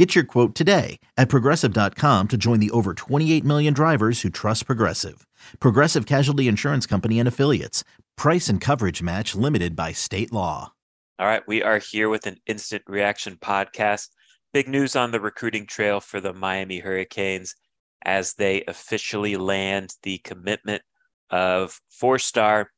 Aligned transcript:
Get 0.00 0.14
your 0.14 0.24
quote 0.24 0.54
today 0.54 0.98
at 1.18 1.28
progressive.com 1.28 2.28
to 2.28 2.38
join 2.38 2.58
the 2.58 2.70
over 2.70 2.94
28 2.94 3.44
million 3.44 3.74
drivers 3.74 4.22
who 4.22 4.30
trust 4.30 4.64
Progressive. 4.64 5.26
Progressive 5.60 6.06
Casualty 6.06 6.48
Insurance 6.48 6.86
Company 6.86 7.18
and 7.18 7.28
Affiliates. 7.28 7.84
Price 8.16 8.48
and 8.48 8.62
coverage 8.62 9.02
match 9.02 9.34
limited 9.34 9.76
by 9.76 9.92
state 9.92 10.32
law. 10.32 10.72
All 11.18 11.26
right, 11.26 11.42
we 11.46 11.62
are 11.62 11.76
here 11.76 12.08
with 12.08 12.26
an 12.26 12.38
instant 12.46 12.82
reaction 12.86 13.36
podcast. 13.36 14.08
Big 14.54 14.68
news 14.68 14.96
on 14.96 15.10
the 15.10 15.20
recruiting 15.20 15.66
trail 15.66 16.00
for 16.00 16.18
the 16.18 16.32
Miami 16.32 16.78
Hurricanes 16.78 17.54
as 18.02 18.32
they 18.32 18.64
officially 18.66 19.36
land 19.36 19.92
the 20.02 20.16
commitment 20.24 20.80
of 21.28 21.78
four 21.90 22.18
star 22.18 22.70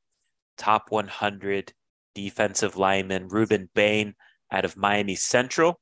top 0.59 0.87
100 0.91 1.73
defensive 2.17 2.77
lineman 2.77 3.29
Rueben 3.29 3.69
Bain 3.77 4.17
out 4.51 4.65
of 4.65 4.77
Miami 4.77 5.15
Central. 5.15 5.79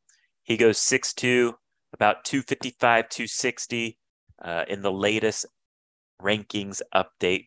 He 0.50 0.56
goes 0.56 0.78
6'2, 0.78 1.52
about 1.92 2.24
255, 2.24 3.09
260 3.09 3.98
uh, 4.45 4.64
in 4.66 4.82
the 4.82 4.90
latest 4.90 5.46
rankings 6.20 6.82
update 6.92 7.46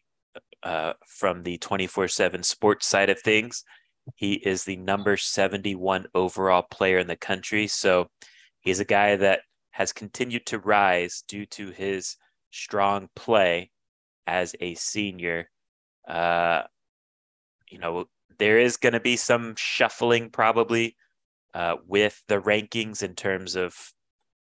uh, 0.63 0.93
from 1.05 1.43
the 1.43 1.57
24 1.57 2.07
7 2.07 2.43
sports 2.43 2.87
side 2.87 3.09
of 3.09 3.19
things. 3.19 3.65
He 4.15 4.35
is 4.35 4.63
the 4.63 4.77
number 4.77 5.17
71 5.17 6.05
overall 6.15 6.61
player 6.61 6.97
in 6.97 7.07
the 7.07 7.17
country. 7.17 7.67
So 7.67 8.07
he's 8.61 8.79
a 8.79 8.85
guy 8.85 9.17
that 9.17 9.41
has 9.71 9.91
continued 9.91 10.45
to 10.45 10.59
rise 10.59 11.25
due 11.27 11.45
to 11.47 11.71
his 11.71 12.15
strong 12.51 13.09
play 13.17 13.71
as 14.27 14.55
a 14.61 14.75
senior. 14.75 15.49
Uh, 16.07 16.61
you 17.69 17.79
know, 17.79 18.05
there 18.39 18.59
is 18.59 18.77
going 18.77 18.93
to 18.93 19.01
be 19.01 19.17
some 19.17 19.55
shuffling 19.57 20.29
probably 20.29 20.95
uh, 21.53 21.75
with 21.87 22.21
the 22.27 22.39
rankings 22.39 23.03
in 23.03 23.15
terms 23.15 23.55
of 23.55 23.93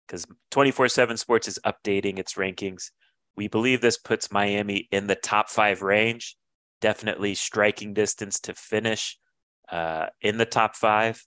because 0.07 0.25
24 0.51 0.89
7 0.89 1.17
Sports 1.17 1.47
is 1.47 1.59
updating 1.65 2.19
its 2.19 2.33
rankings. 2.33 2.91
We 3.37 3.47
believe 3.47 3.79
this 3.81 3.97
puts 3.97 4.31
Miami 4.31 4.89
in 4.91 5.07
the 5.07 5.15
top 5.15 5.49
five 5.49 5.81
range, 5.81 6.35
definitely 6.81 7.33
striking 7.35 7.93
distance 7.93 8.39
to 8.41 8.53
finish 8.53 9.17
uh, 9.71 10.07
in 10.21 10.37
the 10.37 10.45
top 10.45 10.75
five 10.75 11.23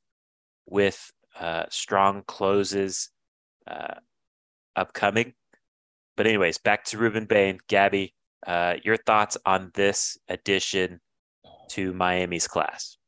with 0.66 1.10
uh, 1.38 1.64
strong 1.70 2.22
closes 2.26 3.10
uh, 3.66 3.94
upcoming. 4.76 5.32
But, 6.16 6.26
anyways, 6.26 6.58
back 6.58 6.84
to 6.86 6.98
Rueben 6.98 7.26
Bain. 7.26 7.58
Gabby, 7.68 8.14
uh, 8.46 8.74
your 8.84 8.96
thoughts 8.96 9.36
on 9.46 9.70
this 9.74 10.18
addition 10.28 11.00
to 11.70 11.92
Miami's 11.92 12.46
class? 12.46 12.98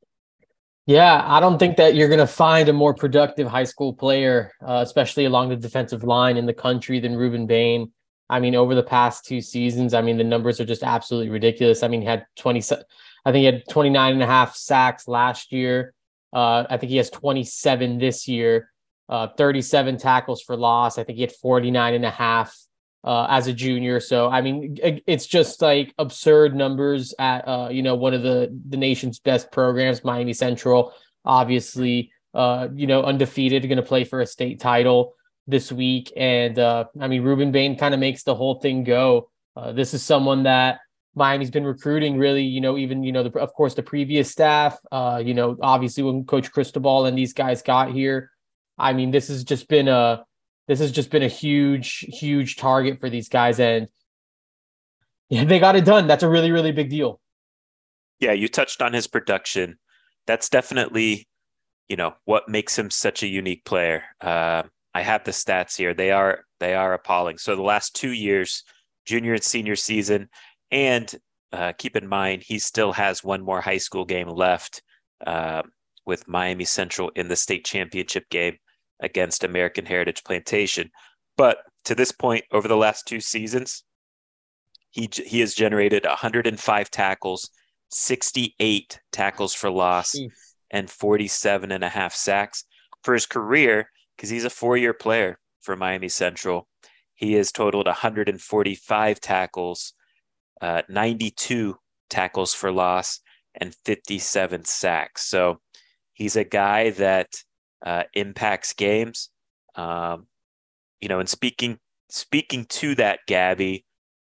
Yeah, 0.86 1.20
I 1.26 1.40
don't 1.40 1.58
think 1.58 1.78
that 1.78 1.96
you're 1.96 2.08
going 2.08 2.20
to 2.20 2.28
find 2.28 2.68
a 2.68 2.72
more 2.72 2.94
productive 2.94 3.48
high 3.48 3.64
school 3.64 3.92
player, 3.92 4.52
uh, 4.62 4.82
especially 4.84 5.24
along 5.24 5.48
the 5.48 5.56
defensive 5.56 6.04
line 6.04 6.36
in 6.36 6.46
the 6.46 6.54
country 6.54 7.00
than 7.00 7.16
Rueben 7.16 7.48
Bain. 7.48 7.90
I 8.30 8.38
mean, 8.38 8.54
over 8.54 8.76
the 8.76 8.84
past 8.84 9.24
two 9.24 9.40
seasons, 9.40 9.94
I 9.94 10.00
mean, 10.00 10.16
the 10.16 10.24
numbers 10.24 10.60
are 10.60 10.64
just 10.64 10.84
absolutely 10.84 11.30
ridiculous. 11.30 11.82
I 11.82 11.88
mean, 11.88 12.02
he 12.02 12.06
had 12.06 12.24
20, 12.36 12.60
I 12.60 13.32
think 13.32 13.36
he 13.36 13.44
had 13.44 13.64
29 13.68 14.12
and 14.12 14.22
a 14.22 14.26
half 14.26 14.54
sacks 14.54 15.08
last 15.08 15.50
year. 15.50 15.92
Uh, 16.32 16.64
I 16.70 16.76
think 16.76 16.90
he 16.90 16.98
has 16.98 17.10
27 17.10 17.98
this 17.98 18.28
year, 18.28 18.70
uh, 19.08 19.28
37 19.36 19.96
tackles 19.96 20.40
for 20.40 20.56
loss. 20.56 20.98
I 20.98 21.04
think 21.04 21.16
he 21.16 21.22
had 21.22 21.32
49 21.32 21.94
and 21.94 22.04
a 22.04 22.10
half 22.10 22.56
uh, 23.06 23.27
as 23.31 23.47
a 23.47 23.53
junior. 23.53 24.00
So 24.00 24.28
I 24.28 24.43
mean, 24.43 24.77
it's 25.06 25.27
just 25.27 25.62
like 25.62 25.94
absurd 25.97 26.55
numbers 26.55 27.15
at 27.19 27.47
uh, 27.47 27.69
you 27.71 27.83
know 27.83 27.94
one 27.94 28.12
of 28.12 28.22
the 28.22 28.55
the 28.69 28.77
nation's 28.77 29.21
best 29.21 29.50
programs, 29.53 30.05
Miami 30.05 30.33
Central. 30.33 30.93
Obviously, 31.25 32.12
uh, 32.34 32.69
you 32.75 32.87
know 32.87 33.05
undefeated, 33.05 33.62
going 33.62 33.77
to 33.77 33.83
play 33.83 34.05
for 34.05 34.21
a 34.21 34.27
state 34.27 34.61
title 34.61 35.15
this 35.47 35.71
week, 35.71 36.12
and 36.17 36.59
uh, 36.59 36.84
I 37.00 37.06
mean 37.06 37.22
Rueben 37.22 37.53
Bain 37.53 37.78
kind 37.78 37.94
of 37.94 38.00
makes 38.00 38.25
the 38.25 38.34
whole 38.34 38.61
thing 38.61 38.83
go. 38.83 39.31
Uh, 39.56 39.73
this 39.73 39.94
is 39.94 40.03
someone 40.03 40.43
that 40.43 40.81
Miami's 41.15 41.50
been 41.50 41.65
recruiting 41.65 42.19
really, 42.19 42.43
you 42.43 42.61
know, 42.61 42.77
even 42.77 43.03
you 43.03 43.12
know, 43.12 43.23
the, 43.23 43.38
of 43.38 43.55
course, 43.55 43.75
the 43.75 43.83
previous 43.83 44.31
staff. 44.31 44.78
Uh, 44.93 45.23
you 45.25 45.33
know, 45.33 45.56
obviously 45.62 46.03
when 46.03 46.25
Coach 46.25 46.53
Cristobal 46.53 47.06
and 47.06 47.17
these 47.17 47.33
guys 47.33 47.62
got 47.62 47.91
here, 47.91 48.31
I 48.77 48.93
mean, 48.93 49.12
this 49.12 49.28
has 49.28 49.44
just 49.44 49.69
been 49.69 49.88
a 49.88 50.27
this 50.69 50.81
has 50.81 50.93
just 50.93 51.10
been 51.10 51.22
a 51.22 51.28
huge, 51.28 51.99
huge 52.09 52.56
target 52.56 53.00
for 53.00 53.09
these 53.09 53.28
guys. 53.28 53.60
And 53.60 53.88
they 55.31 55.59
got 55.59 55.77
it 55.77 55.84
done. 55.84 56.06
That's 56.06 56.22
a 56.22 56.28
really, 56.28 56.50
really 56.50 56.72
big 56.72 56.91
deal. 56.91 57.21
Yeah, 58.19 58.32
you 58.32 58.49
touched 58.49 58.82
on 58.82 58.93
his 58.93 59.06
production. 59.06 59.78
That's 60.26 60.49
definitely, 60.49 61.28
you 61.88 61.97
know, 61.97 62.15
what 62.25 62.49
makes 62.49 62.78
him 62.78 62.91
such 62.91 63.22
a 63.22 63.28
unique 63.28 63.65
player. 63.65 64.05
Uh, 64.21 64.65
I 64.94 65.03
have 65.03 65.25
the 65.25 65.31
stats 65.31 65.76
here. 65.76 65.94
They 65.94 66.10
are 66.10 66.44
they 66.59 66.75
are 66.75 66.94
appalling. 66.94 67.38
So 67.38 67.55
the 67.55 67.62
last 67.62 67.94
two 67.94 68.12
years, 68.12 68.65
junior 69.05 69.34
and 69.34 69.44
senior 69.44 69.76
season, 69.76 70.31
and 70.71 71.15
uh, 71.53 71.75
keep 71.76 71.97
in 71.97 72.09
mind 72.09 72.43
he 72.44 72.59
still 72.59 72.93
has 72.93 73.22
one 73.22 73.43
more 73.43 73.60
high 73.60 73.76
school 73.76 74.05
game 74.05 74.28
left 74.28 74.82
uh, 75.26 75.62
with 76.06 76.26
Miami 76.26 76.65
Central 76.65 77.10
in 77.10 77.28
the 77.28 77.37
state 77.37 77.65
championship 77.65 78.28
game 78.31 78.56
against 79.00 79.44
American 79.44 79.86
Heritage 79.86 80.24
Plantation. 80.24 80.90
But 81.36 81.58
to 81.84 81.94
this 81.94 82.12
point, 82.12 82.44
over 82.52 82.68
the 82.68 82.76
last 82.76 83.06
two 83.06 83.20
seasons, 83.20 83.84
he 84.90 85.08
he 85.12 85.40
has 85.40 85.54
generated 85.54 86.04
105 86.04 86.90
tackles, 86.90 87.50
68 87.90 89.00
tackles 89.12 89.54
for 89.54 89.70
loss, 89.70 90.14
and 90.70 90.90
47 90.90 91.70
and 91.70 91.84
a 91.84 91.88
half 91.88 92.14
sacks 92.14 92.64
for 93.02 93.14
his 93.14 93.26
career. 93.26 93.90
Because 94.16 94.30
he's 94.30 94.46
a 94.46 94.50
four-year 94.50 94.94
player 94.94 95.38
for 95.60 95.76
Miami 95.76 96.08
Central, 96.08 96.66
he 97.14 97.34
has 97.34 97.52
totaled 97.52 97.86
145 97.86 99.20
tackles, 99.20 99.92
uh, 100.62 100.82
92 100.88 101.76
tackles 102.08 102.54
for 102.54 102.72
loss, 102.72 103.20
and 103.54 103.74
57 103.84 104.64
sacks. 104.64 105.28
So 105.28 105.60
he's 106.12 106.36
a 106.36 106.44
guy 106.44 106.90
that 106.90 107.28
uh, 107.84 108.04
impacts 108.14 108.72
games. 108.72 109.31
Um, 109.75 110.26
you 111.00 111.09
know, 111.09 111.20
and 111.20 111.28
speaking 111.28 111.78
speaking 112.09 112.64
to 112.66 112.94
that, 112.97 113.20
Gabby, 113.26 113.84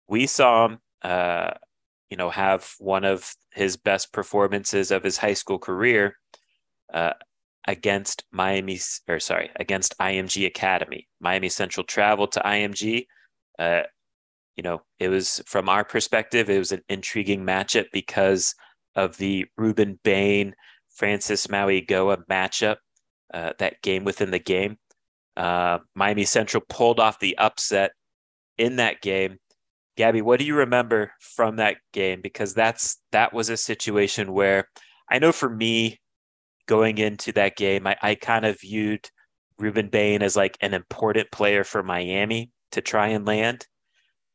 we 0.08 0.26
saw 0.26 0.66
him, 0.66 0.78
uh, 1.02 1.50
you 2.10 2.16
know, 2.16 2.30
have 2.30 2.72
one 2.78 3.04
of 3.04 3.34
his 3.52 3.76
best 3.76 4.12
performances 4.12 4.90
of 4.90 5.02
his 5.02 5.18
high 5.18 5.34
school 5.34 5.58
career 5.58 6.16
uh, 6.92 7.12
against 7.66 8.24
Miami, 8.30 8.78
or 9.08 9.18
sorry, 9.20 9.50
against 9.56 9.98
IMG 9.98 10.46
Academy. 10.46 11.08
Miami 11.20 11.48
Central 11.48 11.84
traveled 11.84 12.32
to 12.32 12.40
IMG. 12.40 13.06
Uh, 13.58 13.82
you 14.56 14.62
know, 14.62 14.82
it 15.00 15.08
was 15.08 15.42
from 15.46 15.68
our 15.68 15.84
perspective, 15.84 16.48
it 16.48 16.58
was 16.58 16.72
an 16.72 16.82
intriguing 16.88 17.44
matchup 17.44 17.86
because 17.92 18.54
of 18.94 19.16
the 19.16 19.46
Rueben 19.58 19.98
Bain, 20.04 20.54
Francis 20.94 21.48
Mauigoa 21.48 22.18
matchup 22.30 22.76
uh, 23.32 23.52
that 23.58 23.82
game 23.82 24.04
within 24.04 24.30
the 24.30 24.38
game. 24.38 24.76
Uh, 25.36 25.78
Miami 25.94 26.24
Central 26.24 26.62
pulled 26.68 27.00
off 27.00 27.18
the 27.18 27.36
upset 27.38 27.92
in 28.58 28.76
that 28.76 29.00
game. 29.00 29.38
Gabby, 29.96 30.22
what 30.22 30.38
do 30.38 30.44
you 30.44 30.56
remember 30.56 31.12
from 31.20 31.56
that 31.56 31.76
game? 31.92 32.20
Because 32.20 32.54
that's 32.54 33.00
that 33.12 33.32
was 33.32 33.48
a 33.48 33.56
situation 33.56 34.32
where 34.32 34.68
I 35.08 35.18
know 35.18 35.32
for 35.32 35.48
me 35.48 36.00
going 36.66 36.98
into 36.98 37.32
that 37.32 37.56
game, 37.56 37.86
I, 37.86 37.96
I 38.02 38.14
kind 38.14 38.44
of 38.44 38.60
viewed 38.60 39.08
Rueben 39.60 39.90
Bain 39.90 40.22
as 40.22 40.36
like 40.36 40.56
an 40.60 40.74
important 40.74 41.30
player 41.30 41.64
for 41.64 41.82
Miami 41.82 42.50
to 42.72 42.80
try 42.80 43.08
and 43.08 43.26
land. 43.26 43.66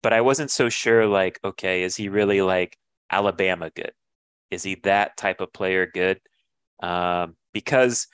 But 0.02 0.14
I 0.14 0.22
wasn't 0.22 0.52
so 0.52 0.70
sure, 0.70 1.08
like, 1.08 1.40
okay, 1.44 1.84
is 1.84 1.98
he 1.98 2.08
really 2.08 2.42
like 2.42 2.78
Alabama 3.12 3.70
good? 3.70 3.92
Is 4.50 4.64
he 4.64 4.76
that 4.84 5.18
type 5.18 5.42
of 5.42 5.52
player 5.52 5.86
good? 5.86 6.22
Um, 6.82 7.36
because 7.54 8.08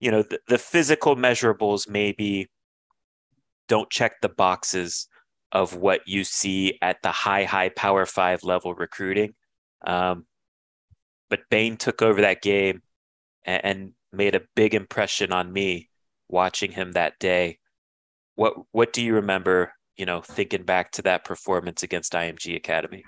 you 0.00 0.10
know 0.10 0.22
the, 0.22 0.40
the 0.48 0.58
physical 0.58 1.16
measurables 1.16 1.88
maybe 1.88 2.48
don't 3.68 3.90
check 3.90 4.20
the 4.20 4.28
boxes 4.28 5.08
of 5.52 5.74
what 5.74 6.00
you 6.06 6.24
see 6.24 6.78
at 6.82 7.02
the 7.02 7.10
high 7.10 7.44
high 7.44 7.70
power 7.70 8.06
five 8.06 8.42
level 8.42 8.74
recruiting. 8.74 9.34
Um, 9.86 10.26
but 11.28 11.40
bain 11.50 11.76
took 11.76 12.02
over 12.02 12.20
that 12.20 12.42
game 12.42 12.82
and, 13.44 13.64
and 13.64 13.92
made 14.12 14.34
a 14.34 14.42
big 14.54 14.74
impression 14.74 15.32
on 15.32 15.52
me 15.52 15.88
watching 16.28 16.72
him 16.72 16.92
that 16.92 17.18
day. 17.18 17.58
What 18.34 18.54
what 18.72 18.92
do 18.92 19.02
you 19.02 19.14
remember 19.14 19.72
you 19.96 20.06
know 20.06 20.20
thinking 20.20 20.64
back 20.64 20.92
to 20.92 21.02
that 21.02 21.24
performance 21.24 21.82
against 21.82 22.12
img 22.12 22.54
academy 22.54 23.04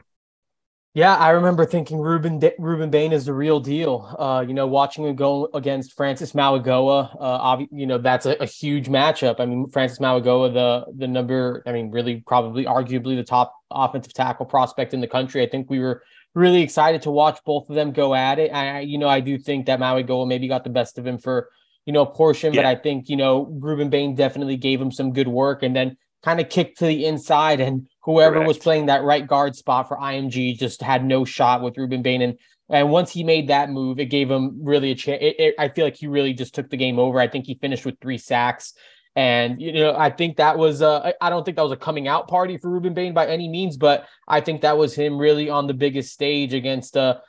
Yeah, 0.94 1.14
I 1.17 1.31
remember 1.31 1.67
thinking 1.67 1.99
Rueben 1.99 2.40
Rueben 2.58 2.90
Bain 2.90 3.12
is 3.12 3.26
the 3.26 3.35
real 3.35 3.61
deal. 3.61 4.14
Uh, 4.19 4.44
you 4.46 4.55
know, 4.55 4.67
watching 4.67 5.05
him 5.05 5.14
go 5.14 5.49
against 5.52 5.93
Francis 5.93 6.32
Mauigoa, 6.32 7.17
uh, 7.20 7.64
you 7.70 7.87
know, 7.87 7.99
that's 7.99 8.26
a, 8.26 8.32
a, 8.43 8.46
huge 8.46 8.88
matchup. 8.88 9.38
I 9.38 9.46
mean, 9.46 9.69
Francis 9.69 9.99
Mauigoa, 9.99 10.52
the 10.52 10.87
the 10.96 11.06
number, 11.06 11.62
I 11.67 11.73
mean, 11.73 11.90
really 11.90 12.23
probably 12.26 12.64
arguably 12.64 13.17
the 13.17 13.23
top 13.23 13.55
offensive 13.70 14.14
tackle 14.14 14.46
prospect 14.46 14.94
in 14.94 15.00
the 15.00 15.06
country. 15.06 15.43
I 15.43 15.49
think 15.49 15.69
we 15.69 15.79
were 15.79 16.02
really 16.35 16.62
excited 16.62 17.02
to 17.02 17.11
watch 17.11 17.38
both 17.44 17.69
of 17.69 17.76
them 17.76 17.93
go 17.93 18.14
at 18.14 18.38
it. 18.38 18.50
I, 18.52 18.81
you 18.81 18.99
know, 18.99 19.08
I 19.08 19.20
do 19.20 19.38
think 19.38 19.67
that 19.67 19.81
Mauigoa 19.81 20.26
maybe 20.26 20.49
got 20.49 20.64
the 20.64 20.70
best 20.70 20.99
of 20.99 21.06
him 21.06 21.19
for 21.19 21.50
you 21.85 21.93
know 21.93 22.02
a 22.02 22.11
portion, 22.11 22.55
yeah. 22.55 22.62
but 22.62 22.67
I 22.67 22.75
think 22.76 23.08
you 23.08 23.17
know 23.17 23.46
Rueben 23.46 23.90
Bain 23.90 24.14
definitely 24.14 24.56
gave 24.56 24.81
him 24.81 24.90
some 24.90 25.12
good 25.12 25.29
work, 25.29 25.62
and 25.62 25.76
then 25.76 25.96
kind 26.23 26.40
of 26.40 26.49
kicked 26.49 26.79
to 26.79 26.87
the 26.87 27.05
inside 27.06 27.61
and 27.61 27.88
whoever 28.09 28.37
Correct. 28.37 28.49
was 28.49 28.57
playing 28.57 28.87
that 28.87 29.03
right 29.05 29.27
guard 29.27 29.55
spot 29.55 29.87
for 29.87 29.99
IMG 29.99 30.59
just 30.59 30.81
had 30.81 31.05
no 31.05 31.27
shot 31.27 31.61
with 31.61 31.75
Rueben 31.75 32.03
Bain. 32.03 32.23
And, 32.23 32.39
and 32.71 32.89
once 32.89 33.13
he 33.13 33.23
made 33.23 33.49
that 33.49 33.69
move, 33.69 34.01
it 34.01 34.07
gave 34.07 34.31
him 34.31 34.61
really 34.63 34.93
a 34.93 34.95
chance. 34.95 35.23
I 35.59 35.69
feel 35.69 35.85
like 35.85 35.97
he 35.97 36.07
really 36.07 36.33
just 36.33 36.55
took 36.55 36.71
the 36.71 36.79
game 36.79 36.99
over. 36.99 37.21
I 37.21 37.29
think 37.29 37.45
he 37.45 37.59
finished 37.61 37.85
with 37.85 38.01
three 38.01 38.17
sacks. 38.17 38.73
And, 39.15 39.61
you 39.61 39.75
know, 39.75 39.95
I 39.95 40.09
think 40.09 40.39
that 40.39 40.57
was, 40.57 40.81
uh, 40.81 41.13
I 41.21 41.29
don't 41.29 41.45
think 41.45 41.59
that 41.59 41.65
was 41.65 41.73
a 41.73 41.77
coming 41.77 42.09
out 42.09 42.29
party 42.29 42.57
for 42.57 42.71
Rueben 42.71 42.95
Bain 42.95 43.13
by 43.13 43.27
any 43.27 43.47
means, 43.47 43.77
but 43.77 44.07
I 44.27 44.41
think 44.41 44.63
that 44.63 44.79
was 44.79 44.95
him 44.95 45.19
really 45.19 45.51
on 45.51 45.67
the 45.67 45.75
biggest 45.75 46.11
stage 46.11 46.55
against 46.55 46.97
a, 46.97 47.21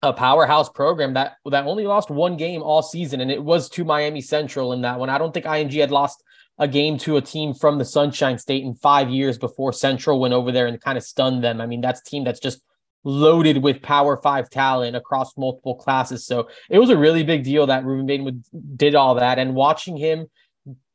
a 0.00 0.14
powerhouse 0.14 0.70
program 0.70 1.14
that 1.14 1.34
that 1.50 1.66
only 1.66 1.84
lost 1.84 2.08
one 2.08 2.38
game 2.38 2.62
all 2.62 2.82
season, 2.82 3.20
and 3.20 3.30
it 3.30 3.42
was 3.42 3.68
to 3.70 3.84
Miami 3.84 4.20
Central 4.20 4.72
in 4.72 4.82
that 4.82 4.98
one. 4.98 5.10
I 5.10 5.18
don't 5.18 5.34
think 5.34 5.44
IMG 5.44 5.80
had 5.80 5.90
lost 5.90 6.22
a 6.58 6.66
game 6.66 6.98
to 6.98 7.16
a 7.16 7.22
team 7.22 7.54
from 7.54 7.78
the 7.78 7.84
Sunshine 7.84 8.38
State 8.38 8.64
in 8.64 8.74
five 8.74 9.08
years 9.08 9.38
before 9.38 9.72
Central 9.72 10.20
went 10.20 10.34
over 10.34 10.50
there 10.50 10.66
and 10.66 10.80
kind 10.80 10.98
of 10.98 11.04
stunned 11.04 11.44
them. 11.44 11.60
I 11.60 11.66
mean, 11.66 11.80
that's 11.80 12.00
a 12.00 12.04
team 12.04 12.24
that's 12.24 12.40
just 12.40 12.60
loaded 13.04 13.62
with 13.62 13.80
Power 13.80 14.16
Five 14.16 14.50
talent 14.50 14.96
across 14.96 15.36
multiple 15.36 15.76
classes. 15.76 16.26
So 16.26 16.48
it 16.68 16.78
was 16.78 16.90
a 16.90 16.96
really 16.96 17.22
big 17.22 17.44
deal 17.44 17.66
that 17.66 17.84
Rueben 17.84 18.06
Bain 18.06 18.42
did 18.76 18.94
all 18.94 19.14
that, 19.14 19.38
and 19.38 19.54
watching 19.54 19.96
him 19.96 20.26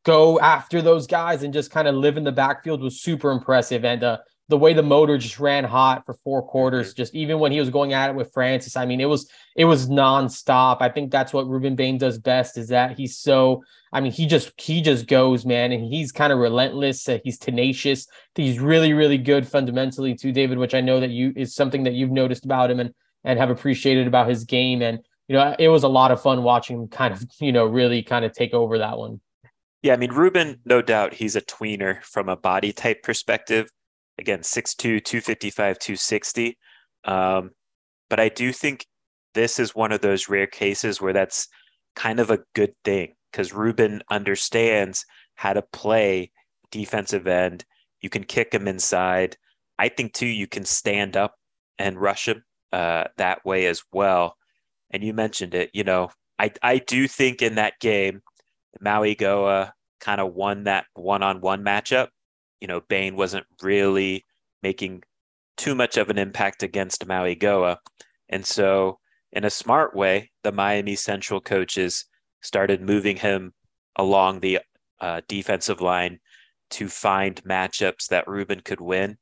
go 0.04 0.38
after 0.39 0.81
those 0.81 1.07
guys 1.07 1.44
and 1.44 1.54
just 1.54 1.71
kind 1.71 1.88
of 1.88 1.95
live 1.95 2.18
in 2.18 2.25
the 2.25 2.31
backfield 2.31 2.81
was 2.81 3.01
super 3.01 3.31
impressive. 3.31 3.86
And 3.86 4.04
uh, 4.04 4.18
the 4.53 4.57
way 4.59 4.71
the 4.71 4.83
motor 4.83 5.17
just 5.17 5.39
ran 5.39 5.63
hot 5.63 6.05
for 6.05 6.13
four 6.13 6.44
quarters, 6.44 6.94
just 6.94 7.15
even 7.15 7.39
when 7.39 7.51
he 7.51 7.59
was 7.59 7.71
going 7.71 7.91
at 7.91 8.11
it 8.11 8.15
with 8.15 8.31
Francis. 8.31 8.77
I 8.77 8.85
mean, 8.85 9.01
it 9.01 9.09
was 9.09 9.27
it 9.55 9.65
was 9.65 9.89
nonstop. 9.89 10.77
I 10.79 10.89
think 10.89 11.09
that's 11.09 11.33
what 11.33 11.47
Rueben 11.47 11.75
Bain 11.75 11.97
does 11.97 12.19
best 12.19 12.55
is 12.59 12.67
that 12.67 12.95
he's 12.95 13.17
so 13.17 13.63
I 13.91 14.00
mean, 14.00 14.11
he 14.11 14.27
just 14.27 14.51
he 14.61 14.83
just 14.83 15.07
goes, 15.07 15.44
man, 15.44 15.71
and 15.71 15.83
he's 15.83 16.11
kind 16.11 16.31
of 16.31 16.38
relentless. 16.38 17.09
Uh, 17.09 17.17
he's 17.23 17.39
tenacious. 17.39 18.05
He's 18.35 18.59
really, 18.59 18.94
really 18.94 19.17
good 19.17 19.47
fundamentally 19.47 20.13
too, 20.13 20.31
David, 20.31 20.59
which 20.59 20.75
I 20.75 20.81
know 20.81 21.00
that 21.00 21.09
you 21.09 21.33
is 21.35 21.55
something 21.55 21.81
that 21.85 21.94
you've 21.94 22.11
noticed 22.11 22.45
about 22.45 22.69
him 22.69 22.79
and 22.79 22.94
and 23.23 23.39
have 23.39 23.50
appreciated 23.50 24.05
about 24.05 24.29
his 24.29 24.44
game. 24.44 24.83
And 24.83 25.00
you 25.27 25.33
know, 25.33 25.55
it 25.57 25.69
was 25.69 25.81
a 25.81 25.88
lot 25.88 26.11
of 26.11 26.21
fun 26.21 26.44
watching 26.44 26.77
him 26.77 26.88
kind 26.89 27.11
of, 27.11 27.25
you 27.39 27.51
know, 27.51 27.65
really 27.65 28.03
kind 28.03 28.23
of 28.23 28.33
take 28.33 28.53
over 28.53 28.77
that 28.77 29.00
one. 29.00 29.19
Yeah, 29.81 29.94
I 29.94 29.97
mean, 29.97 30.11
Rueben, 30.11 30.59
no 30.63 30.83
doubt 30.83 31.15
he's 31.15 31.35
a 31.35 31.41
tweener 31.41 32.03
from 32.03 32.29
a 32.29 32.38
body 32.38 32.71
type 32.71 33.01
perspective 33.01 33.71
again 34.19 34.39
6'2 34.39 35.04
255 35.04 35.80
260 35.80 36.57
um, 37.06 37.51
but 38.10 38.19
i 38.19 38.30
do 38.30 38.51
think 38.51 38.86
this 39.33 39.60
is 39.60 39.75
one 39.75 39.92
of 39.92 40.01
those 40.01 40.30
rare 40.30 40.48
cases 40.48 41.01
where 41.01 41.13
that's 41.13 41.48
kind 41.95 42.19
of 42.19 42.30
a 42.30 42.39
good 42.54 42.74
thing 42.83 43.13
because 43.31 43.51
rueben 43.51 44.01
understands 44.12 45.06
how 45.36 45.54
to 45.54 45.63
play 45.74 46.31
defensive 46.71 47.25
end. 47.25 47.65
You 48.01 48.10
can 48.10 48.24
kick 48.24 48.54
him 48.54 48.68
inside. 48.68 49.38
I 49.80 49.89
think 49.89 50.13
too 50.13 50.27
you 50.27 50.45
can 50.45 50.65
stand 50.65 51.18
up 51.18 51.33
and 51.80 52.00
rush 52.00 52.27
him 52.27 52.44
uh, 52.71 53.06
that 53.18 53.44
way 53.44 53.65
as 53.65 53.81
well. 53.92 54.38
And 54.92 55.04
you 55.04 55.13
mentioned 55.13 55.56
it 55.56 55.71
you 55.74 55.83
know 55.83 56.10
i, 56.39 56.51
I 56.62 56.77
do 56.77 57.07
think 57.07 57.42
in 57.42 57.56
that 57.56 57.80
game 57.80 58.21
mauigoa 58.83 59.71
kind 60.00 60.21
of 60.21 60.33
won 60.33 60.65
that 60.65 60.86
one-on-one 60.94 61.63
matchup 61.63 62.10
you 62.63 62.68
know, 62.68 62.80
Bain 62.88 63.18
wasn't 63.18 63.45
really 63.62 64.25
making 64.62 65.04
too 65.57 65.75
much 65.75 65.98
of 65.98 66.10
an 66.10 66.18
impact 66.18 66.63
against 66.63 67.06
Mauigoa. 67.06 67.75
And 68.30 68.45
so, 68.45 69.00
in 69.33 69.44
a 69.44 69.50
smart 69.50 69.94
way, 69.94 70.31
the 70.44 70.54
Miami 70.54 70.95
Central 70.95 71.42
coaches 71.42 72.06
started 72.42 72.81
moving 72.81 73.18
him 73.18 73.51
along 73.98 74.39
the 74.39 74.60
uh, 75.01 75.19
defensive 75.27 75.81
line 75.81 76.19
to 76.69 76.88
find 76.88 77.44
matchups 77.44 78.07
that 78.07 78.27
Rueben 78.27 78.63
could 78.63 78.80
win. 78.80 79.18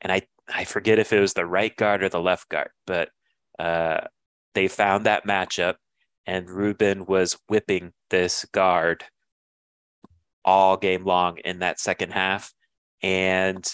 And 0.00 0.12
I, 0.12 0.22
I 0.52 0.64
forget 0.64 0.98
if 0.98 1.12
it 1.12 1.20
was 1.20 1.34
the 1.34 1.46
right 1.46 1.76
guard 1.76 2.02
or 2.02 2.08
the 2.08 2.20
left 2.20 2.48
guard, 2.48 2.70
but 2.88 3.10
uh, 3.60 4.00
they 4.54 4.66
found 4.66 5.06
that 5.06 5.28
matchup, 5.28 5.76
and 6.26 6.48
Rueben 6.48 7.06
was 7.06 7.38
whipping 7.48 7.92
this 8.08 8.44
guard 8.46 9.04
all 10.44 10.76
game 10.76 11.04
long 11.04 11.38
in 11.44 11.60
that 11.60 11.78
second 11.78 12.10
half 12.10 12.52
and 13.02 13.66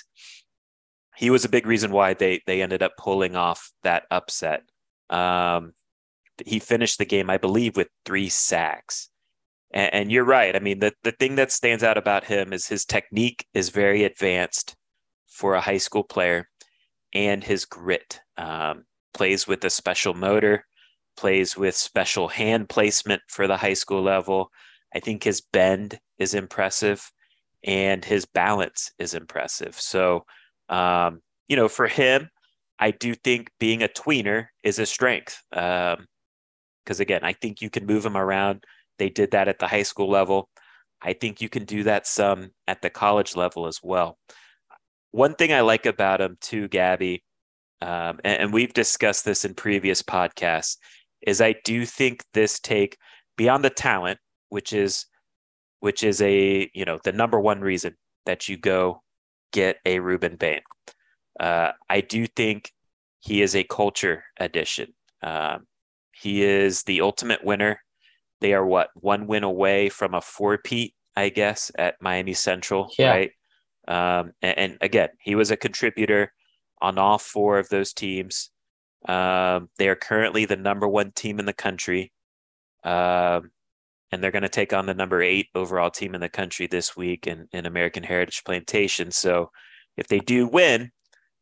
he 1.16 1.30
was 1.30 1.44
a 1.44 1.48
big 1.48 1.66
reason 1.66 1.90
why 1.90 2.14
they 2.14 2.42
they 2.46 2.62
ended 2.62 2.82
up 2.82 2.96
pulling 2.98 3.36
off 3.36 3.72
that 3.82 4.04
upset. 4.10 4.62
Um, 5.10 5.72
he 6.44 6.58
finished 6.58 6.98
the 6.98 7.06
game, 7.06 7.30
I 7.30 7.38
believe, 7.38 7.76
with 7.76 7.88
three 8.04 8.28
sacks. 8.28 9.08
And, 9.72 9.94
and, 9.94 10.12
you're 10.12 10.24
right. 10.24 10.54
I 10.54 10.58
mean, 10.58 10.80
the 10.80 10.92
the 11.02 11.12
thing 11.12 11.36
that 11.36 11.50
stands 11.50 11.82
out 11.82 11.98
about 11.98 12.24
him 12.24 12.52
is 12.52 12.68
his 12.68 12.84
technique 12.84 13.46
is 13.54 13.70
very 13.70 14.04
advanced 14.04 14.76
for 15.26 15.54
a 15.54 15.60
high 15.60 15.78
school 15.78 16.04
player, 16.04 16.48
and 17.12 17.42
his 17.42 17.64
grit. 17.64 18.20
Um, 18.36 18.84
plays 19.14 19.46
with 19.46 19.64
a 19.64 19.70
special 19.70 20.12
motor, 20.12 20.66
plays 21.16 21.56
with 21.56 21.74
special 21.74 22.28
hand 22.28 22.68
placement 22.68 23.22
for 23.28 23.46
the 23.46 23.56
high 23.56 23.72
school 23.72 24.02
level. 24.02 24.50
I 24.94 25.00
think 25.00 25.24
his 25.24 25.40
bend 25.40 25.98
is 26.18 26.34
impressive 26.34 27.10
and 27.66 28.04
his 28.04 28.24
balance 28.24 28.92
is 28.98 29.12
impressive. 29.12 29.78
So, 29.78 30.24
um, 30.68 31.20
you 31.48 31.56
know, 31.56 31.68
for 31.68 31.88
him, 31.88 32.30
I 32.78 32.92
do 32.92 33.14
think 33.14 33.50
being 33.58 33.82
a 33.82 33.88
tweener 33.88 34.46
is 34.62 34.78
a 34.78 34.86
strength. 34.86 35.42
Because 35.50 35.98
um, 35.98 36.06
again, 37.00 37.20
I 37.24 37.32
think 37.32 37.60
you 37.60 37.68
can 37.68 37.84
move 37.86 38.06
him 38.06 38.16
around. 38.16 38.64
They 38.98 39.10
did 39.10 39.32
that 39.32 39.48
at 39.48 39.58
the 39.58 39.66
high 39.66 39.82
school 39.82 40.08
level. 40.08 40.48
I 41.02 41.12
think 41.12 41.40
you 41.40 41.48
can 41.48 41.64
do 41.64 41.82
that 41.82 42.06
some 42.06 42.50
at 42.66 42.80
the 42.82 42.90
college 42.90 43.36
level 43.36 43.66
as 43.66 43.80
well. 43.82 44.18
One 45.10 45.34
thing 45.34 45.52
I 45.52 45.60
like 45.60 45.86
about 45.86 46.20
him 46.20 46.36
too, 46.40 46.68
Gabby, 46.68 47.22
um, 47.82 48.20
and, 48.24 48.42
and 48.42 48.52
we've 48.52 48.72
discussed 48.72 49.24
this 49.24 49.44
in 49.44 49.54
previous 49.54 50.02
podcasts, 50.02 50.76
is 51.26 51.40
I 51.40 51.56
do 51.64 51.84
think 51.84 52.24
this 52.32 52.60
take 52.60 52.96
beyond 53.36 53.64
the 53.64 53.70
talent, 53.70 54.18
which 54.48 54.72
is 54.72 55.06
which 55.86 56.02
is 56.02 56.20
a 56.20 56.68
you 56.74 56.84
know 56.84 56.98
the 57.04 57.12
number 57.12 57.38
one 57.38 57.60
reason 57.60 57.94
that 58.24 58.48
you 58.48 58.56
go 58.56 59.04
get 59.52 59.76
a 59.86 59.98
Rueben 60.00 60.36
Bain. 60.36 60.62
Uh, 61.38 61.70
I 61.88 62.00
do 62.00 62.26
think 62.26 62.72
he 63.20 63.40
is 63.40 63.54
a 63.54 63.62
culture 63.62 64.24
addition. 64.40 64.94
Um, 65.22 65.68
he 66.10 66.42
is 66.42 66.82
the 66.82 67.02
ultimate 67.02 67.44
winner. 67.44 67.78
They 68.40 68.52
are 68.52 68.66
what 68.66 68.88
one 68.96 69.28
win 69.28 69.44
away 69.44 69.88
from 69.88 70.12
a 70.14 70.20
four-peat, 70.20 70.92
I 71.14 71.28
guess, 71.28 71.70
at 71.78 71.94
Miami 72.00 72.34
Central, 72.34 72.90
yeah. 72.98 73.10
right? 73.10 73.30
Um, 73.86 74.32
and, 74.42 74.58
and, 74.58 74.78
again, 74.80 75.10
he 75.20 75.36
was 75.36 75.52
a 75.52 75.56
contributor 75.56 76.32
on 76.82 76.98
all 76.98 77.18
four 77.18 77.60
of 77.60 77.68
those 77.68 77.92
teams. 77.92 78.50
Um, 79.06 79.68
they 79.78 79.88
are 79.88 79.94
currently 79.94 80.46
the 80.46 80.56
number 80.56 80.88
one 80.88 81.12
team 81.12 81.38
in 81.38 81.46
the 81.46 81.52
country. 81.52 82.10
Um, 82.82 83.52
and 84.12 84.22
they're 84.22 84.30
going 84.30 84.42
to 84.42 84.48
take 84.48 84.72
on 84.72 84.86
the 84.86 84.94
number 84.94 85.22
eight 85.22 85.48
overall 85.54 85.90
team 85.90 86.14
in 86.14 86.20
the 86.20 86.28
country 86.28 86.66
this 86.66 86.96
week 86.96 87.26
in, 87.26 87.48
in 87.52 87.66
American 87.66 88.02
Heritage 88.02 88.42
Plantation. 88.44 89.10
So 89.10 89.50
if 89.96 90.08
they 90.08 90.20
do 90.20 90.46
win, 90.46 90.92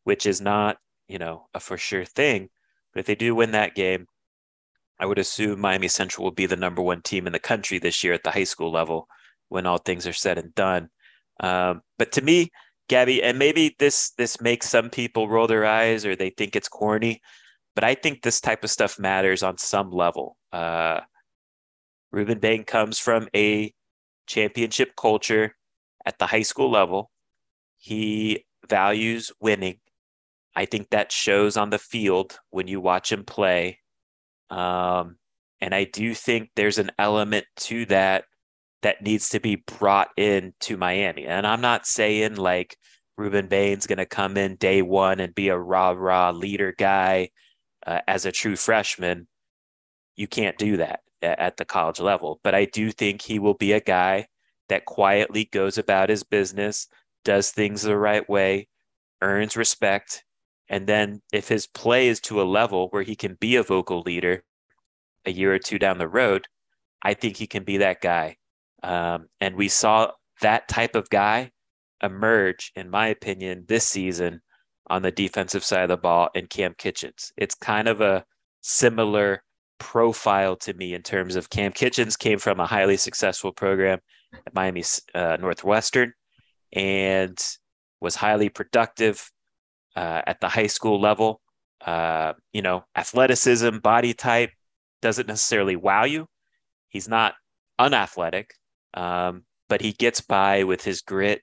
which 0.03 0.25
is 0.25 0.41
not, 0.41 0.77
you 1.07 1.19
know, 1.19 1.47
a 1.53 1.59
for 1.59 1.77
sure 1.77 2.05
thing, 2.05 2.49
but 2.93 3.01
if 3.01 3.05
they 3.05 3.15
do 3.15 3.35
win 3.35 3.51
that 3.51 3.75
game, 3.75 4.07
I 4.99 5.05
would 5.05 5.19
assume 5.19 5.59
Miami 5.59 5.89
Central 5.89 6.23
will 6.23 6.31
be 6.31 6.45
the 6.45 6.55
number 6.55 6.81
one 6.81 7.01
team 7.01 7.27
in 7.27 7.33
the 7.33 7.39
country 7.39 7.79
this 7.79 8.03
year 8.03 8.13
at 8.13 8.23
the 8.23 8.31
high 8.31 8.45
school 8.45 8.71
level 8.71 9.07
when 9.49 9.65
all 9.65 9.77
things 9.77 10.07
are 10.07 10.13
said 10.13 10.37
and 10.37 10.55
done. 10.55 10.89
Um, 11.41 11.81
but 11.99 12.13
to 12.13 12.21
me, 12.21 12.51
Gabby, 12.87 13.21
and 13.21 13.37
maybe 13.37 13.75
this 13.79 14.11
this 14.11 14.39
makes 14.39 14.69
some 14.69 14.89
people 14.89 15.27
roll 15.27 15.47
their 15.47 15.65
eyes 15.65 16.05
or 16.05 16.15
they 16.15 16.29
think 16.29 16.55
it's 16.55 16.69
corny, 16.69 17.21
but 17.73 17.83
I 17.83 17.95
think 17.95 18.21
this 18.21 18.39
type 18.39 18.63
of 18.63 18.71
stuff 18.71 18.99
matters 18.99 19.43
on 19.43 19.57
some 19.57 19.91
level. 19.91 20.37
Uh, 20.53 21.01
Rueben 22.15 22.39
Bain 22.39 22.63
comes 22.63 22.97
from 22.97 23.27
a 23.35 23.73
championship 24.25 24.95
culture 24.95 25.55
at 26.05 26.17
the 26.17 26.27
high 26.27 26.43
school 26.43 26.71
level. 26.71 27.11
He 27.77 28.45
values 28.69 29.31
winning. 29.41 29.79
I 30.55 30.65
think 30.65 30.89
that 30.89 31.11
shows 31.11 31.57
on 31.57 31.69
the 31.69 31.77
field 31.77 32.39
when 32.49 32.67
you 32.67 32.79
watch 32.79 33.11
him 33.11 33.25
play. 33.25 33.79
Um, 34.49 35.17
and 35.59 35.75
I 35.75 35.83
do 35.83 36.13
think 36.13 36.51
there's 36.55 36.77
an 36.77 36.91
element 36.97 37.45
to 37.57 37.85
that 37.87 38.23
that 38.81 39.01
needs 39.01 39.29
to 39.29 39.39
be 39.39 39.55
brought 39.55 40.09
in 40.15 40.53
to 40.61 40.77
Miami. 40.77 41.25
And 41.25 41.45
I'm 41.45 41.61
not 41.61 41.85
saying 41.85 42.35
like 42.35 42.77
Rueben 43.19 43.49
Bain's 43.49 43.87
going 43.87 43.97
to 43.97 44.05
come 44.05 44.37
in 44.37 44.55
day 44.55 44.81
one 44.81 45.19
and 45.19 45.35
be 45.35 45.49
a 45.49 45.57
rah 45.57 45.91
rah 45.91 46.31
leader 46.31 46.73
guy 46.77 47.29
uh, 47.85 47.99
as 48.07 48.25
a 48.25 48.31
true 48.31 48.55
freshman. 48.55 49.27
You 50.15 50.27
can't 50.27 50.57
do 50.57 50.77
that 50.77 51.01
at 51.21 51.57
the 51.57 51.65
college 51.65 51.99
level. 51.99 52.39
But 52.43 52.55
I 52.55 52.65
do 52.65 52.91
think 52.91 53.21
he 53.21 53.39
will 53.39 53.53
be 53.53 53.71
a 53.73 53.79
guy 53.79 54.27
that 54.69 54.85
quietly 54.85 55.45
goes 55.45 55.77
about 55.77 56.09
his 56.09 56.23
business, 56.23 56.87
does 57.23 57.51
things 57.51 57.83
the 57.83 57.97
right 57.97 58.27
way, 58.29 58.67
earns 59.21 59.55
respect. 59.55 60.23
And 60.69 60.87
then 60.87 61.21
if 61.31 61.47
his 61.47 61.67
play 61.67 62.07
is 62.07 62.19
to 62.21 62.41
a 62.41 62.43
level 62.43 62.87
where 62.89 63.03
he 63.03 63.15
can 63.15 63.35
be 63.39 63.55
a 63.55 63.63
vocal 63.63 64.01
leader 64.01 64.43
a 65.25 65.31
year 65.31 65.53
or 65.53 65.59
two 65.59 65.77
down 65.77 65.97
the 65.97 66.07
road, 66.07 66.47
I 67.01 67.13
think 67.13 67.37
he 67.37 67.47
can 67.47 67.63
be 67.63 67.77
that 67.77 68.01
guy. 68.01 68.37
Um, 68.81 69.27
and 69.39 69.55
we 69.55 69.67
saw 69.67 70.11
that 70.41 70.67
type 70.67 70.95
of 70.95 71.09
guy 71.09 71.51
emerge, 72.01 72.71
in 72.75 72.89
my 72.89 73.07
opinion, 73.07 73.65
this 73.67 73.87
season 73.87 74.41
on 74.87 75.01
the 75.01 75.11
defensive 75.11 75.63
side 75.63 75.83
of 75.83 75.89
the 75.89 75.97
ball 75.97 76.29
in 76.35 76.47
Kam 76.47 76.73
Kinchens. 76.73 77.31
It's 77.37 77.55
kind 77.55 77.87
of 77.87 78.01
a 78.01 78.25
similar 78.61 79.43
profile 79.79 80.55
to 80.55 80.73
me 80.73 80.93
in 80.93 81.01
terms 81.01 81.35
of 81.35 81.49
Kam 81.49 81.71
Kinchens 81.71 82.17
came 82.17 82.39
from 82.39 82.59
a 82.59 82.65
highly 82.65 82.97
successful 82.97 83.51
program 83.51 83.99
at 84.33 84.53
Miami 84.53 84.83
uh, 85.13 85.37
Northwestern 85.39 86.13
and 86.73 87.37
was 88.01 88.15
highly 88.15 88.49
productive 88.49 89.31
uh, 89.95 90.21
at 90.27 90.39
the 90.41 90.49
high 90.49 90.67
school 90.67 90.99
level. 90.99 91.41
Uh, 91.85 92.33
you 92.51 92.61
know, 92.61 92.85
athleticism, 92.95 93.77
body 93.77 94.13
type 94.13 94.51
doesn't 95.01 95.27
necessarily 95.27 95.75
wow 95.75 96.03
you. 96.03 96.27
He's 96.89 97.07
not 97.07 97.35
unathletic, 97.77 98.53
um, 98.93 99.43
but 99.69 99.81
he 99.81 99.91
gets 99.91 100.21
by 100.21 100.63
with 100.63 100.83
his 100.83 101.01
grit, 101.01 101.41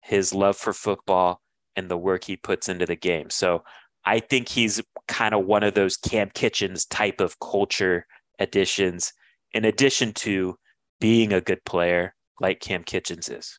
his 0.00 0.34
love 0.34 0.56
for 0.56 0.72
football, 0.72 1.40
and 1.76 1.88
the 1.88 1.96
work 1.96 2.24
he 2.24 2.36
puts 2.36 2.68
into 2.68 2.86
the 2.86 2.96
game. 2.96 3.30
So 3.30 3.62
I 4.08 4.20
think 4.20 4.48
he's 4.48 4.80
kind 5.06 5.34
of 5.34 5.44
one 5.44 5.62
of 5.62 5.74
those 5.74 5.98
Kam 5.98 6.30
Kinchens 6.30 6.86
type 6.88 7.20
of 7.20 7.38
culture 7.40 8.06
additions, 8.38 9.12
in 9.52 9.66
addition 9.66 10.14
to 10.14 10.56
being 10.98 11.34
a 11.34 11.42
good 11.42 11.62
player 11.66 12.14
like 12.40 12.58
Kam 12.58 12.84
Kinchens 12.84 13.30
is. 13.30 13.58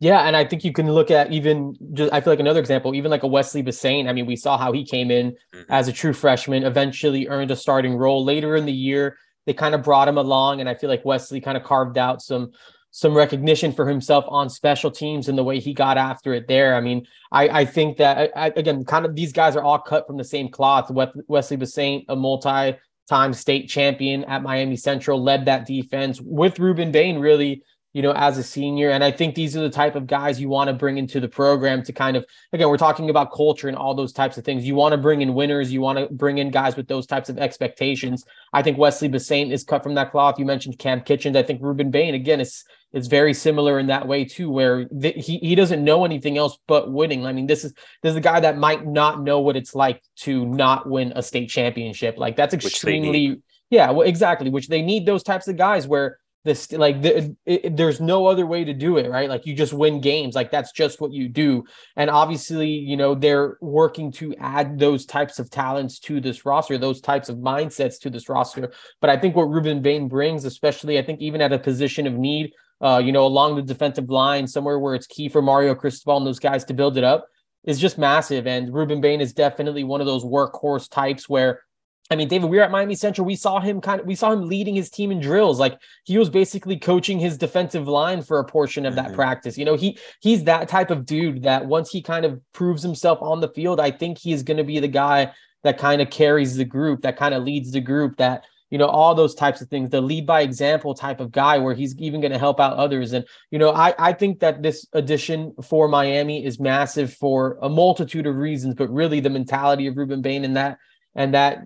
Yeah, 0.00 0.20
and 0.20 0.34
I 0.34 0.46
think 0.46 0.64
you 0.64 0.72
can 0.72 0.90
look 0.90 1.10
at 1.10 1.30
even 1.30 1.76
just 1.92 2.10
I 2.10 2.22
feel 2.22 2.32
like 2.32 2.40
another 2.40 2.58
example, 2.58 2.94
even 2.94 3.10
like 3.10 3.22
a 3.22 3.26
Wesley 3.26 3.62
Bissainthe. 3.62 4.08
I 4.08 4.14
mean, 4.14 4.24
we 4.24 4.34
saw 4.34 4.56
how 4.56 4.72
he 4.72 4.82
came 4.82 5.10
in 5.10 5.32
mm-hmm. 5.32 5.62
as 5.68 5.88
a 5.88 5.92
true 5.92 6.14
freshman, 6.14 6.64
eventually 6.64 7.28
earned 7.28 7.50
a 7.50 7.56
starting 7.56 7.94
role. 7.94 8.24
Later 8.24 8.56
in 8.56 8.64
the 8.64 8.72
year, 8.72 9.18
they 9.44 9.52
kind 9.52 9.74
of 9.74 9.82
brought 9.82 10.08
him 10.08 10.16
along, 10.16 10.60
and 10.60 10.70
I 10.70 10.74
feel 10.74 10.88
like 10.88 11.04
Wesley 11.04 11.42
kind 11.42 11.56
of 11.56 11.64
carved 11.64 11.98
out 11.98 12.22
some 12.22 12.52
some 12.92 13.14
recognition 13.14 13.72
for 13.72 13.86
himself 13.86 14.24
on 14.28 14.48
special 14.48 14.90
teams 14.90 15.28
and 15.28 15.36
the 15.36 15.44
way 15.44 15.60
he 15.60 15.74
got 15.74 15.98
after 15.98 16.32
it 16.32 16.48
there. 16.48 16.74
I 16.74 16.80
mean, 16.80 17.06
I, 17.30 17.60
I 17.60 17.64
think 17.64 17.98
that 17.98 18.32
I, 18.34 18.52
again, 18.56 18.84
kind 18.84 19.04
of 19.04 19.14
these 19.14 19.32
guys 19.32 19.54
are 19.54 19.62
all 19.62 19.78
cut 19.78 20.06
from 20.06 20.16
the 20.16 20.24
same 20.24 20.48
cloth. 20.48 20.90
Wesley 20.90 21.56
Bissainthe, 21.56 22.06
a 22.08 22.16
multi-time 22.16 23.32
state 23.32 23.68
champion 23.68 24.24
at 24.24 24.42
Miami 24.42 24.76
Central, 24.76 25.22
led 25.22 25.44
that 25.44 25.66
defense 25.66 26.20
with 26.20 26.56
Rueben 26.56 26.90
Bain 26.90 27.18
really 27.18 27.62
you 27.92 28.02
know, 28.02 28.12
as 28.12 28.38
a 28.38 28.42
senior. 28.42 28.90
And 28.90 29.02
I 29.02 29.10
think 29.10 29.34
these 29.34 29.56
are 29.56 29.60
the 29.60 29.70
type 29.70 29.96
of 29.96 30.06
guys 30.06 30.40
you 30.40 30.48
want 30.48 30.68
to 30.68 30.74
bring 30.74 30.98
into 30.98 31.18
the 31.18 31.28
program 31.28 31.82
to 31.84 31.92
kind 31.92 32.16
of, 32.16 32.24
again, 32.52 32.68
we're 32.68 32.76
talking 32.76 33.10
about 33.10 33.32
culture 33.32 33.68
and 33.68 33.76
all 33.76 33.94
those 33.94 34.12
types 34.12 34.38
of 34.38 34.44
things. 34.44 34.64
You 34.64 34.74
want 34.74 34.92
to 34.92 34.98
bring 34.98 35.22
in 35.22 35.34
winners. 35.34 35.72
You 35.72 35.80
want 35.80 35.98
to 35.98 36.12
bring 36.14 36.38
in 36.38 36.50
guys 36.50 36.76
with 36.76 36.86
those 36.86 37.06
types 37.06 37.28
of 37.28 37.38
expectations. 37.38 38.24
I 38.52 38.62
think 38.62 38.78
Wesley 38.78 39.08
Bissainthe 39.08 39.52
is 39.52 39.64
cut 39.64 39.82
from 39.82 39.94
that 39.94 40.12
cloth. 40.12 40.38
You 40.38 40.44
mentioned 40.44 40.78
Kam 40.78 41.00
Kinchens. 41.00 41.36
I 41.36 41.42
think 41.42 41.60
Rueben 41.60 41.90
Bain, 41.90 42.14
again, 42.14 42.40
is 42.40 42.64
is 42.92 43.06
very 43.06 43.32
similar 43.32 43.78
in 43.78 43.86
that 43.86 44.08
way 44.08 44.24
too, 44.24 44.50
where 44.50 44.84
th- 44.86 45.24
he 45.24 45.38
he 45.38 45.54
doesn't 45.54 45.84
know 45.84 46.04
anything 46.04 46.36
else 46.36 46.58
but 46.66 46.90
winning. 46.90 47.24
I 47.24 47.32
mean, 47.32 47.46
this 47.46 47.64
is 47.64 47.72
this 48.02 48.10
is 48.10 48.16
a 48.16 48.20
guy 48.20 48.40
that 48.40 48.58
might 48.58 48.84
not 48.84 49.22
know 49.22 49.40
what 49.40 49.56
it's 49.56 49.76
like 49.76 50.02
to 50.16 50.44
not 50.44 50.88
win 50.88 51.12
a 51.14 51.22
state 51.22 51.50
championship. 51.50 52.18
Like 52.18 52.34
that's 52.34 52.52
extremely 52.52 53.40
yeah, 53.70 53.92
well, 53.92 54.06
exactly. 54.06 54.50
Which 54.50 54.68
they 54.68 54.82
need 54.82 55.06
those 55.06 55.22
types 55.22 55.46
of 55.46 55.56
guys 55.56 55.86
where 55.86 56.18
this 56.44 56.72
like 56.72 57.02
the, 57.02 57.36
it, 57.44 57.76
there's 57.76 58.00
no 58.00 58.26
other 58.26 58.46
way 58.46 58.64
to 58.64 58.72
do 58.72 58.96
it 58.96 59.08
right? 59.08 59.28
Like 59.28 59.46
you 59.46 59.54
just 59.54 59.72
win 59.72 60.00
games. 60.00 60.34
Like 60.34 60.50
that's 60.50 60.72
just 60.72 61.00
what 61.00 61.12
you 61.12 61.28
do. 61.28 61.64
And 61.96 62.10
obviously 62.10 62.68
you 62.68 62.96
know 62.96 63.14
they're 63.14 63.58
working 63.60 64.12
to 64.12 64.34
add 64.36 64.78
those 64.78 65.06
types 65.06 65.38
of 65.38 65.50
talents 65.50 65.98
to 66.00 66.20
this 66.20 66.44
roster 66.44 66.78
those 66.78 67.00
types 67.00 67.28
of 67.28 67.36
mindsets 67.38 68.00
to 68.00 68.10
this 68.10 68.28
roster. 68.28 68.72
But 69.00 69.10
i 69.10 69.16
think 69.16 69.36
what 69.36 69.48
rueben 69.48 69.82
bain 69.82 70.08
brings 70.08 70.44
especially 70.44 70.98
i 70.98 71.02
think 71.02 71.20
even 71.20 71.40
at 71.40 71.52
a 71.52 71.58
position 71.58 72.06
of 72.06 72.14
need 72.14 72.52
uh 72.80 73.00
you 73.04 73.12
know 73.12 73.26
along 73.26 73.56
the 73.56 73.62
defensive 73.62 74.08
line 74.08 74.46
somewhere 74.46 74.78
where 74.78 74.94
it's 74.94 75.06
key 75.06 75.28
for 75.28 75.42
mario 75.42 75.74
cristobal 75.74 76.16
and 76.16 76.26
those 76.26 76.38
guys 76.38 76.64
to 76.64 76.74
build 76.74 76.96
it 76.96 77.04
up 77.04 77.26
is 77.64 77.78
just 77.78 77.98
massive. 77.98 78.46
And 78.46 78.72
rueben 78.72 79.00
bain 79.00 79.20
is 79.20 79.32
definitely 79.32 79.84
one 79.84 80.00
of 80.00 80.06
those 80.06 80.24
workhorse 80.24 80.90
types 80.90 81.28
where 81.28 81.62
I 82.10 82.16
mean, 82.16 82.26
David, 82.26 82.50
we 82.50 82.56
were 82.56 82.64
at 82.64 82.72
Miami 82.72 82.96
Central. 82.96 83.24
We 83.24 83.36
saw 83.36 83.60
him 83.60 83.80
kind 83.80 84.00
of, 84.00 84.06
we 84.06 84.16
saw 84.16 84.32
him 84.32 84.48
leading 84.48 84.74
his 84.74 84.90
team 84.90 85.12
in 85.12 85.20
drills. 85.20 85.60
Like 85.60 85.78
he 86.04 86.18
was 86.18 86.28
basically 86.28 86.76
coaching 86.76 87.20
his 87.20 87.38
defensive 87.38 87.86
line 87.86 88.22
for 88.22 88.40
a 88.40 88.44
portion 88.44 88.84
of 88.84 88.96
that 88.96 89.06
mm-hmm. 89.06 89.14
practice. 89.14 89.56
You 89.56 89.64
know, 89.64 89.76
he 89.76 89.96
he's 90.20 90.44
that 90.44 90.68
type 90.68 90.90
of 90.90 91.06
dude 91.06 91.44
that 91.44 91.66
once 91.66 91.90
he 91.90 92.02
kind 92.02 92.24
of 92.24 92.40
proves 92.52 92.82
himself 92.82 93.22
on 93.22 93.40
the 93.40 93.48
field, 93.48 93.78
I 93.78 93.92
think 93.92 94.18
he's 94.18 94.42
going 94.42 94.56
to 94.56 94.64
be 94.64 94.80
the 94.80 94.88
guy 94.88 95.32
that 95.62 95.78
kind 95.78 96.02
of 96.02 96.10
carries 96.10 96.56
the 96.56 96.64
group, 96.64 97.02
that 97.02 97.16
kind 97.16 97.32
of 97.32 97.44
leads 97.44 97.70
the 97.70 97.80
group, 97.80 98.16
that 98.16 98.44
you 98.70 98.78
know 98.78 98.86
all 98.86 99.14
those 99.14 99.34
types 99.34 99.60
of 99.60 99.68
things 99.68 99.90
the 99.90 100.00
lead 100.00 100.26
by 100.26 100.40
example 100.40 100.94
type 100.94 101.20
of 101.20 101.30
guy 101.30 101.58
where 101.58 101.74
he's 101.74 101.96
even 101.98 102.20
going 102.20 102.32
to 102.32 102.38
help 102.38 102.60
out 102.60 102.76
others 102.76 103.12
and 103.12 103.24
you 103.50 103.58
know 103.58 103.72
i 103.72 103.92
i 103.98 104.12
think 104.12 104.38
that 104.38 104.62
this 104.62 104.86
addition 104.92 105.52
for 105.60 105.88
miami 105.88 106.44
is 106.44 106.60
massive 106.60 107.12
for 107.12 107.58
a 107.62 107.68
multitude 107.68 108.28
of 108.28 108.36
reasons 108.36 108.74
but 108.76 108.88
really 108.88 109.18
the 109.18 109.28
mentality 109.28 109.88
of 109.88 109.96
rueben 109.96 110.22
bain 110.22 110.44
and 110.44 110.56
that 110.56 110.78
and 111.14 111.34
that 111.34 111.62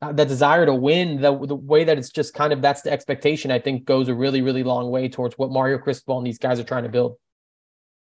that 0.00 0.28
desire 0.28 0.66
to 0.66 0.74
win, 0.74 1.20
the 1.20 1.36
the 1.46 1.56
way 1.56 1.84
that 1.84 1.98
it's 1.98 2.10
just 2.10 2.34
kind 2.34 2.52
of 2.52 2.60
that's 2.60 2.82
the 2.82 2.92
expectation, 2.92 3.50
I 3.50 3.58
think 3.58 3.84
goes 3.84 4.08
a 4.08 4.14
really, 4.14 4.42
really 4.42 4.62
long 4.62 4.90
way 4.90 5.08
towards 5.08 5.36
what 5.38 5.50
Mario 5.50 5.78
Cristobal 5.78 6.18
and 6.18 6.26
these 6.26 6.38
guys 6.38 6.60
are 6.60 6.64
trying 6.64 6.84
to 6.84 6.88
build. 6.88 7.16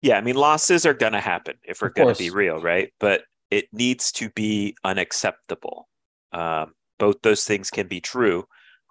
Yeah, 0.02 0.18
I 0.18 0.22
mean, 0.22 0.36
losses 0.36 0.86
are 0.86 0.94
going 0.94 1.14
to 1.14 1.22
happen 1.22 1.56
if 1.64 1.82
we're 1.82 1.90
going 1.90 2.14
to 2.14 2.20
be 2.20 2.30
real, 2.30 2.60
right? 2.60 2.92
But 3.00 3.24
it 3.50 3.68
needs 3.72 4.12
to 4.14 4.30
be 4.32 4.76
unacceptable. 4.84 5.88
Um, 6.34 6.74
both 7.00 7.22
those 7.22 7.46
things 7.46 7.70
can 7.70 7.88
be 7.88 8.02
true. 8.02 8.46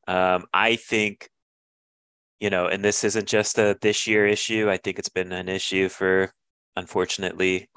Um, 0.08 0.46
I 0.54 0.76
think, 0.76 1.28
you 2.40 2.48
know, 2.48 2.66
and 2.66 2.82
this 2.82 3.04
isn't 3.04 3.28
just 3.28 3.58
a 3.58 3.76
this 3.82 4.06
year 4.06 4.26
issue. 4.26 4.70
I 4.70 4.78
think 4.78 4.98
it's 4.98 5.08
been 5.08 5.32
an 5.32 5.48
issue 5.48 5.88
for, 5.88 6.32
unfortunately, 6.76 7.68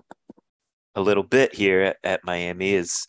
a 0.95 1.01
little 1.01 1.23
bit 1.23 1.53
here 1.53 1.81
at, 1.81 1.97
at 2.03 2.23
Miami. 2.23 2.73
Is 2.73 3.05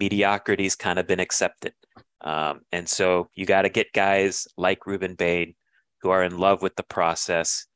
mediocrity's 0.00 0.74
kind 0.74 0.98
of 0.98 1.06
been 1.06 1.20
accepted. 1.20 1.72
Um, 2.20 2.60
and 2.72 2.88
so 2.88 3.30
you 3.34 3.46
got 3.46 3.62
to 3.62 3.68
get 3.68 3.92
guys 3.92 4.46
like 4.56 4.80
Rueben 4.80 5.16
Bain 5.16 5.54
who 6.02 6.10
are 6.10 6.24
in 6.24 6.38
love 6.38 6.62
with 6.62 6.76
the 6.76 6.82
process, 6.82 7.66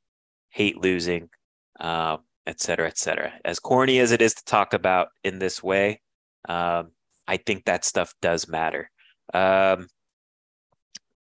hate 0.50 0.76
losing, 0.76 1.29
uh, 1.81 2.17
et 2.47 2.61
cetera, 2.61 2.88
et 2.88 2.99
cetera. 2.99 3.33
As 3.45 3.59
corny 3.59 3.99
as 3.99 4.12
it 4.12 4.23
is 4.23 4.35
to 4.35 4.45
talk 4.45 4.75
about 4.75 5.09
in 5.25 5.38
this 5.38 5.62
way, 5.62 6.00
um, 6.49 6.91
I 7.26 7.37
think 7.37 7.64
that 7.64 7.85
stuff 7.85 8.14
does 8.21 8.49
matter. 8.49 8.91
Um, 9.33 9.88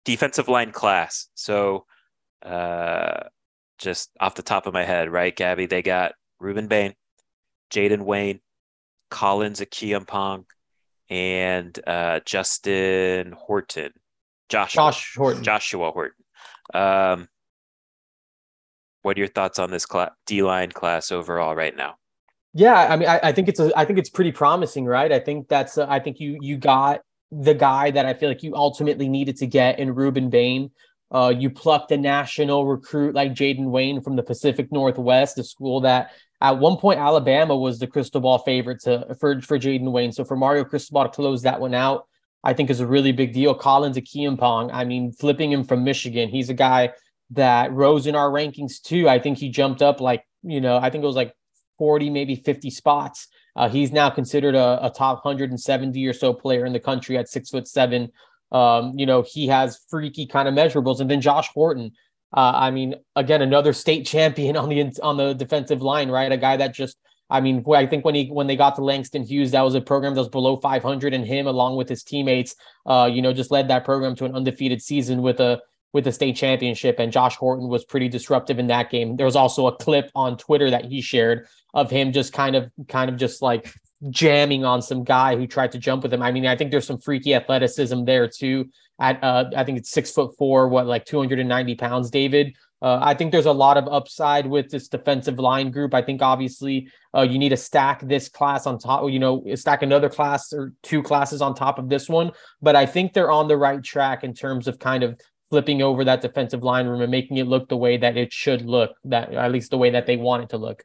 defensive 0.05 0.47
line 0.47 0.71
class. 0.71 1.29
So, 1.33 1.85
uh, 2.43 3.23
just 3.77 4.09
off 4.19 4.35
the 4.35 4.43
top 4.43 4.67
of 4.67 4.73
my 4.73 4.83
head, 4.83 5.11
right, 5.11 5.35
Gabby, 5.35 5.65
they 5.65 5.81
got 5.81 6.13
Rueben 6.41 6.67
Bain, 6.67 6.93
Jayden 7.71 8.01
Wayne, 8.03 8.39
Collins 9.09 9.61
Acheampong, 9.61 10.45
and 11.09 11.77
uh, 11.87 12.19
Justin 12.25 13.33
Horton, 13.33 13.91
Joshua, 14.49 14.77
Josh 14.77 15.15
Horton, 15.15 15.43
Joshua 15.43 15.91
Horton. 15.91 16.23
Um, 16.73 17.27
what 19.01 19.15
are 19.17 19.19
your 19.19 19.29
thoughts 19.29 19.59
on 19.59 19.71
this 19.71 19.85
cl- 19.89 20.15
D 20.25 20.43
line 20.43 20.71
class 20.71 21.11
overall 21.11 21.55
right 21.55 21.75
now? 21.75 21.95
Yeah, 22.53 22.75
I 22.75 22.95
mean, 22.95 23.07
I, 23.07 23.19
I, 23.23 23.31
think 23.31 23.47
it's 23.49 23.59
a, 23.59 23.71
I 23.77 23.85
think 23.85 23.99
it's 23.99 24.09
pretty 24.09 24.31
promising, 24.31 24.85
right? 24.85 25.11
I 25.11 25.19
think 25.19 25.47
that's, 25.47 25.77
I 25.77 25.99
think 25.99 26.19
you 26.19 26.37
you 26.41 26.57
got 26.57 27.01
the 27.31 27.53
guy 27.53 27.91
that 27.91 28.05
I 28.05 28.13
feel 28.13 28.29
like 28.29 28.43
you 28.43 28.55
ultimately 28.55 29.09
needed 29.09 29.37
to 29.37 29.47
get 29.47 29.79
in 29.79 29.93
Rueben 29.93 30.29
Bain. 30.29 30.71
Uh, 31.09 31.33
you 31.37 31.49
plucked 31.49 31.91
a 31.91 31.97
national 31.97 32.65
recruit 32.65 33.15
like 33.15 33.33
Jayden 33.33 33.69
Wayne 33.69 34.01
from 34.01 34.15
the 34.15 34.23
Pacific 34.23 34.71
Northwest, 34.71 35.37
a 35.37 35.43
school 35.43 35.81
that 35.81 36.11
At 36.39 36.59
one 36.59 36.77
point, 36.77 36.99
Alabama 36.99 37.55
was 37.55 37.79
the 37.79 37.87
crystal 37.87 38.21
ball 38.21 38.39
favorite 38.39 38.81
to, 38.81 39.15
for, 39.19 39.41
for 39.41 39.57
Jayden 39.57 39.91
Wayne. 39.91 40.11
So 40.11 40.23
for 40.23 40.35
Mario 40.35 40.63
Cristobal 40.63 41.03
to 41.03 41.09
close 41.09 41.41
that 41.41 41.59
one 41.59 41.73
out, 41.73 42.07
I 42.43 42.53
think 42.53 42.69
is 42.69 42.79
a 42.79 42.87
really 42.87 43.11
big 43.11 43.33
deal. 43.33 43.55
Collins 43.55 43.97
Acheampong, 43.97 44.69
I 44.71 44.83
mean, 44.83 45.11
flipping 45.11 45.51
him 45.51 45.63
from 45.63 45.83
Michigan, 45.83 46.29
he's 46.29 46.49
a 46.49 46.53
guy 46.53 46.91
that 47.31 47.71
rose 47.73 48.07
in 48.07 48.15
our 48.15 48.29
rankings 48.29 48.81
too. 48.81 49.09
I 49.09 49.19
think 49.19 49.37
he 49.37 49.49
jumped 49.49 49.81
up 49.81 49.99
like, 49.99 50.23
you 50.43 50.61
know, 50.61 50.77
I 50.77 50.89
think 50.89 51.03
it 51.03 51.07
was 51.07 51.15
like 51.15 51.33
40, 51.77 52.09
maybe 52.09 52.35
50 52.35 52.69
spots. 52.69 53.27
Uh, 53.55 53.67
he's 53.67 53.91
now 53.91 54.09
considered 54.09 54.55
a, 54.55 54.85
a, 54.85 54.89
top 54.89 55.25
170 55.25 56.05
or 56.05 56.13
so 56.13 56.31
player 56.31 56.65
in 56.65 56.73
the 56.73 56.79
country 56.79 57.17
at 57.17 57.27
six 57.27 57.49
foot 57.49 57.67
seven. 57.67 58.11
Um, 58.51 58.93
you 58.97 59.05
know, 59.05 59.23
he 59.23 59.47
has 59.47 59.79
freaky 59.89 60.27
kind 60.27 60.47
of 60.47 60.53
measurables. 60.53 60.99
And 61.01 61.09
then 61.09 61.21
Josh 61.21 61.49
Horton, 61.49 61.91
uh, 62.33 62.51
I 62.55 62.71
mean, 62.71 62.95
again, 63.15 63.41
another 63.41 63.73
state 63.73 64.05
champion 64.05 64.57
on 64.57 64.69
the 64.69 64.99
on 65.01 65.17
the 65.17 65.33
defensive 65.33 65.81
line, 65.81 66.09
right? 66.09 66.31
A 66.31 66.37
guy 66.37 66.57
that 66.57 66.73
just 66.73 66.97
I 67.29 67.41
mean, 67.41 67.63
I 67.73 67.85
think 67.85 68.05
when 68.05 68.15
he 68.15 68.29
when 68.29 68.47
they 68.47 68.55
got 68.55 68.75
to 68.75 68.83
Langston 68.83 69.23
Hughes, 69.23 69.51
that 69.51 69.61
was 69.61 69.75
a 69.75 69.81
program 69.81 70.13
that 70.15 70.21
was 70.21 70.29
below 70.29 70.55
500, 70.57 71.13
and 71.13 71.25
him 71.25 71.47
along 71.47 71.75
with 71.75 71.89
his 71.89 72.03
teammates, 72.03 72.55
uh, 72.85 73.09
you 73.11 73.21
know, 73.21 73.33
just 73.33 73.51
led 73.51 73.67
that 73.67 73.83
program 73.83 74.15
to 74.15 74.25
an 74.25 74.35
undefeated 74.35 74.81
season 74.81 75.21
with 75.21 75.39
a 75.39 75.61
with 75.93 76.07
a 76.07 76.11
state 76.11 76.35
championship. 76.35 76.99
And 76.99 77.11
Josh 77.11 77.35
Horton 77.35 77.67
was 77.67 77.83
pretty 77.83 78.07
disruptive 78.07 78.59
in 78.59 78.67
that 78.67 78.89
game. 78.89 79.17
There 79.17 79.25
was 79.25 79.35
also 79.35 79.67
a 79.67 79.75
clip 79.75 80.09
on 80.15 80.37
Twitter 80.37 80.69
that 80.69 80.85
he 80.85 81.01
shared 81.01 81.47
of 81.73 81.89
him 81.89 82.13
just 82.13 82.31
kind 82.31 82.55
of 82.55 82.71
kind 82.87 83.09
of 83.09 83.17
just 83.17 83.41
like 83.41 83.73
jamming 84.09 84.63
on 84.63 84.81
some 84.81 85.03
guy 85.03 85.35
who 85.35 85.47
tried 85.47 85.73
to 85.73 85.79
jump 85.79 86.03
with 86.03 86.13
him. 86.13 86.21
I 86.21 86.31
mean, 86.31 86.45
I 86.45 86.55
think 86.55 86.71
there's 86.71 86.87
some 86.87 86.99
freaky 86.99 87.33
athleticism 87.33 88.05
there 88.05 88.27
too. 88.27 88.69
At 88.99 89.23
uh, 89.23 89.51
I 89.55 89.63
think 89.63 89.77
it's 89.77 89.91
six 89.91 90.11
foot 90.11 90.35
four, 90.37 90.67
what 90.67 90.87
like 90.87 91.05
290 91.05 91.75
pounds, 91.75 92.09
David. 92.09 92.55
Uh, 92.81 92.99
I 93.01 93.15
think 93.15 93.31
there's 93.31 93.47
a 93.47 93.51
lot 93.51 93.77
of 93.77 93.87
upside 93.87 94.45
with 94.45 94.69
this 94.69 94.87
defensive 94.87 95.39
line 95.39 95.71
group. 95.71 95.95
I 95.95 96.01
think 96.03 96.21
obviously 96.21 96.89
uh, 97.15 97.23
you 97.23 97.39
need 97.39 97.49
to 97.49 97.57
stack 97.57 98.01
this 98.07 98.29
class 98.29 98.67
on 98.67 98.77
top, 98.77 99.09
you 99.09 99.17
know, 99.17 99.43
stack 99.55 99.81
another 99.81 100.09
class 100.09 100.53
or 100.53 100.73
two 100.83 101.01
classes 101.01 101.41
on 101.41 101.55
top 101.55 101.79
of 101.79 101.89
this 101.89 102.07
one. 102.07 102.31
But 102.61 102.75
I 102.75 102.85
think 102.85 103.13
they're 103.13 103.31
on 103.31 103.47
the 103.47 103.57
right 103.57 103.83
track 103.83 104.23
in 104.23 104.33
terms 104.33 104.67
of 104.67 104.77
kind 104.77 105.03
of 105.03 105.19
flipping 105.49 105.81
over 105.81 106.03
that 106.03 106.21
defensive 106.21 106.63
line 106.63 106.87
room 106.87 107.01
and 107.01 107.09
making 107.09 107.37
it 107.37 107.47
look 107.47 107.67
the 107.67 107.77
way 107.77 107.97
that 107.97 108.15
it 108.15 108.31
should 108.31 108.61
look, 108.63 108.91
that 109.05 109.33
at 109.33 109.51
least 109.51 109.71
the 109.71 109.77
way 109.77 109.89
that 109.91 110.05
they 110.05 110.17
want 110.17 110.43
it 110.43 110.49
to 110.49 110.57
look. 110.57 110.83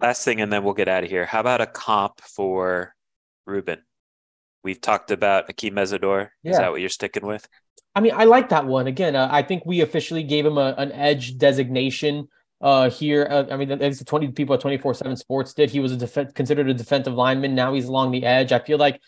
Last 0.00 0.24
thing, 0.24 0.40
and 0.40 0.52
then 0.52 0.64
we'll 0.64 0.74
get 0.74 0.88
out 0.88 1.04
of 1.04 1.10
here. 1.10 1.26
How 1.26 1.40
about 1.40 1.60
a 1.60 1.66
comp 1.66 2.20
for 2.20 2.94
Rueben? 3.48 3.78
We've 4.64 4.80
talked 4.80 5.10
about 5.10 5.48
Akeem 5.48 5.72
Mesidor. 5.72 6.28
Yeah. 6.42 6.52
Is 6.52 6.58
that 6.58 6.70
what 6.70 6.80
you're 6.80 6.88
sticking 6.88 7.26
with? 7.26 7.48
I 7.94 8.00
mean, 8.00 8.12
I 8.14 8.24
like 8.24 8.48
that 8.50 8.66
one. 8.66 8.86
Again, 8.86 9.16
uh, 9.16 9.28
I 9.30 9.42
think 9.42 9.64
we 9.66 9.80
officially 9.80 10.22
gave 10.22 10.46
him 10.46 10.56
a, 10.56 10.74
an 10.78 10.92
edge 10.92 11.36
designation 11.36 12.28
uh, 12.60 12.88
here. 12.88 13.26
Uh, 13.28 13.44
I 13.50 13.56
mean, 13.56 13.70
at 13.70 13.80
least 13.80 14.06
20 14.06 14.28
people 14.28 14.54
at 14.54 14.60
24 14.60 14.94
7 14.94 15.16
Sports 15.16 15.52
did. 15.52 15.70
He 15.70 15.80
was 15.80 15.92
a 15.92 15.96
def- 15.96 16.34
considered 16.34 16.68
a 16.68 16.74
defensive 16.74 17.14
lineman. 17.14 17.54
Now 17.54 17.74
he's 17.74 17.86
along 17.86 18.12
the 18.12 18.24
edge. 18.24 18.52
I 18.52 18.60
feel 18.60 18.78
like, 18.78 19.00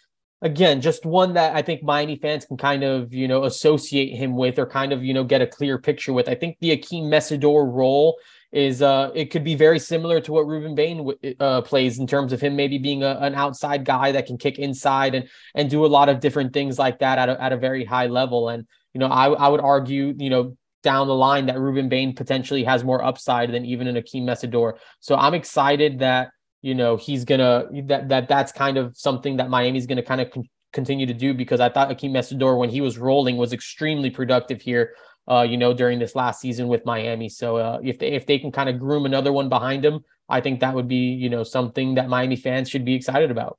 again, 0.42 0.80
just 0.80 1.06
one 1.06 1.34
that 1.34 1.54
I 1.56 1.62
think 1.62 1.82
Miami 1.82 2.16
fans 2.16 2.44
can 2.44 2.56
kind 2.56 2.82
of, 2.82 3.14
you 3.14 3.28
know, 3.28 3.44
associate 3.44 4.16
him 4.16 4.37
with 4.37 4.58
or 4.58 4.66
kind 4.66 4.92
of, 4.92 5.02
you 5.02 5.14
know, 5.14 5.25
get 5.25 5.40
a 5.40 5.46
clear 5.46 5.78
picture 5.78 6.12
with. 6.12 6.28
I 6.28 6.34
think 6.34 6.58
the 6.61 6.76
Akeem 6.76 7.04
Mesidor 7.04 7.73
role 7.73 8.16
is 8.54 8.82
uh 8.82 9.11
it 9.14 9.32
could 9.32 9.42
be 9.42 9.56
very 9.56 9.80
similar 9.80 10.20
to 10.20 10.32
what 10.32 10.46
Rueben 10.46 10.76
Bain 10.76 11.12
uh, 11.40 11.61
plays 11.62 11.99
in 11.99 12.06
terms 12.06 12.32
of 12.32 12.40
him 12.40 12.54
maybe 12.54 12.78
being 12.78 13.02
a, 13.02 13.18
an 13.20 13.34
outside 13.34 13.84
guy 13.84 14.12
that 14.12 14.26
can 14.26 14.38
kick 14.38 14.61
inside 14.61 15.16
and 15.16 15.28
and 15.56 15.68
do 15.68 15.84
a 15.84 15.88
lot 15.88 16.08
of 16.08 16.20
different 16.20 16.52
things 16.52 16.78
like 16.78 17.00
that 17.00 17.18
at 17.18 17.28
a, 17.28 17.42
at 17.42 17.52
a 17.52 17.56
very 17.56 17.84
high 17.84 18.06
level. 18.06 18.49
And 18.49 18.66
you 18.92 19.00
know 19.00 19.08
I 19.08 19.26
I 19.30 19.49
would 19.49 19.61
argue 19.61 20.14
you 20.16 20.30
know 20.30 20.56
down 20.84 21.08
the 21.08 21.14
line 21.14 21.46
that 21.46 21.56
Rueben 21.56 21.88
Bain 21.88 22.14
potentially 22.14 22.62
has 22.62 22.84
more 22.84 23.02
upside 23.02 23.50
than 23.50 23.64
even 23.64 23.88
an 23.88 23.96
Akeem 23.96 24.23
Mesidor 24.23 24.75
so 25.00 25.16
I'm 25.16 25.34
excited 25.34 25.99
that 25.99 26.28
you 26.62 26.75
know 26.75 26.96
he's 26.96 27.25
gonna 27.25 27.64
that 27.87 28.08
that 28.08 28.28
that's 28.28 28.52
kind 28.52 28.78
of 28.78 28.96
something 28.96 29.38
that 29.38 29.50
Miami's 29.50 29.87
gonna 29.87 30.02
kind 30.02 30.20
of 30.20 30.30
con- 30.30 30.49
continue 30.73 31.06
to 31.06 31.14
do 31.14 31.34
because 31.34 31.61
I 31.61 31.70
thought 31.70 31.90
Akeem 31.90 32.11
Mesidor 32.11 32.58
when 32.58 32.68
he 32.68 32.80
was 32.80 32.99
rolling 32.99 33.37
was 33.37 33.52
extremely 33.52 34.11
productive 34.11 34.61
here 34.61 34.94
uh, 35.28 35.46
you 35.48 35.56
know, 35.56 35.72
during 35.72 35.98
this 35.98 36.14
last 36.14 36.40
season 36.40 36.68
with 36.68 36.84
Miami. 36.84 37.28
So 37.28 37.56
uh, 37.56 37.80
if 37.82 37.98
they 37.98 38.12
if 38.12 38.26
they 38.26 38.38
can 38.38 38.52
kind 38.52 38.68
of 38.68 38.78
groom 38.78 39.06
another 39.06 39.32
one 39.32 39.48
behind 39.48 39.84
him, 39.84 40.00
I 40.28 40.40
think 40.40 40.60
that 40.60 40.74
would 40.74 40.88
be 40.88 41.12
you 41.14 41.30
know 41.30 41.42
something 41.42 41.94
that 41.94 42.08
Miami 42.08 42.37
fans 42.37 42.68
should 42.68 42.84
be 42.84 42.94
excited 42.94 43.30
about. 43.30 43.58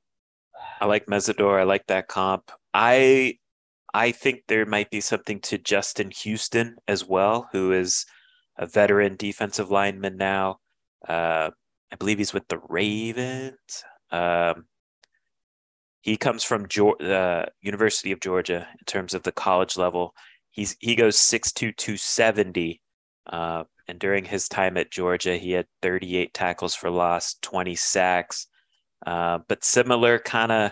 I 0.80 0.86
like 0.86 1.08
Mesidor. 1.08 1.60
I 1.60 1.64
like 1.64 1.88
that 1.88 2.08
comp. 2.08 2.52
I 2.74 3.38
I 3.94 4.12
think 4.12 4.44
there 4.48 4.66
might 4.66 4.92
be 4.92 5.02
something 5.02 5.40
to 5.42 5.58
Justin 5.58 6.12
Houston 6.12 6.76
as 6.88 7.06
well, 7.06 7.48
who 7.52 7.72
is 7.72 8.06
a 8.58 8.66
veteran 8.66 9.16
defensive 9.16 9.72
lineman 9.72 10.18
now. 10.18 10.60
Uh, 11.08 11.52
I 11.92 11.96
believe 11.98 12.18
he's 12.18 12.34
with 12.34 12.48
the 12.48 12.60
Ravens. 12.70 13.84
Um, 14.12 14.66
he 16.02 16.18
comes 16.18 16.44
from 16.44 16.64
the 16.64 17.16
uh, 17.18 17.46
University 17.62 18.12
of 18.12 18.20
Georgia 18.20 18.68
in 18.72 18.86
terms 18.86 19.14
of 19.14 19.24
the 19.24 19.32
college 19.32 19.78
level 19.78 20.14
he's 20.56 20.76
he 20.80 20.96
goes 20.96 21.18
6'2", 21.18 21.76
270. 21.76 22.82
Uh, 23.28 23.66
and 23.88 24.00
during 24.00 24.26
his 24.26 24.48
time 24.48 24.78
at 24.78 24.92
Georgia, 24.92 25.38
he 25.38 25.52
had 25.52 25.68
38 25.82 26.34
tackles 26.34 26.74
for 26.74 26.90
loss, 26.90 27.36
20 27.42 27.76
sacks. 27.76 28.48
Uh, 29.06 29.40
but 29.48 29.64
similar 29.64 30.18
kind 30.18 30.52
of 30.52 30.72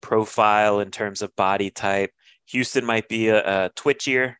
profile 0.00 0.80
in 0.80 0.90
terms 0.90 1.22
of 1.22 1.34
body 1.34 1.70
type. 1.70 2.10
Houston 2.46 2.84
might 2.84 3.08
be 3.08 3.28
a, 3.28 3.66
a 3.66 3.70
twitchier 3.70 4.34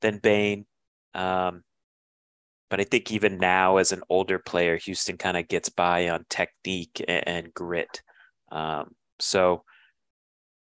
than 0.00 0.18
Bain. 0.18 0.66
Um, 1.14 1.62
but 2.68 2.80
I 2.80 2.84
think 2.84 3.12
even 3.12 3.38
now, 3.38 3.76
as 3.76 3.92
an 3.92 4.02
older 4.08 4.38
player, 4.38 4.76
Houston 4.78 5.16
kind 5.16 5.36
of 5.36 5.48
gets 5.48 5.68
by 5.68 6.08
on 6.08 6.24
technique 6.28 7.02
and, 7.06 7.28
and 7.28 7.54
grit. 7.54 8.02
Um, 8.50 8.94
so, 9.20 9.64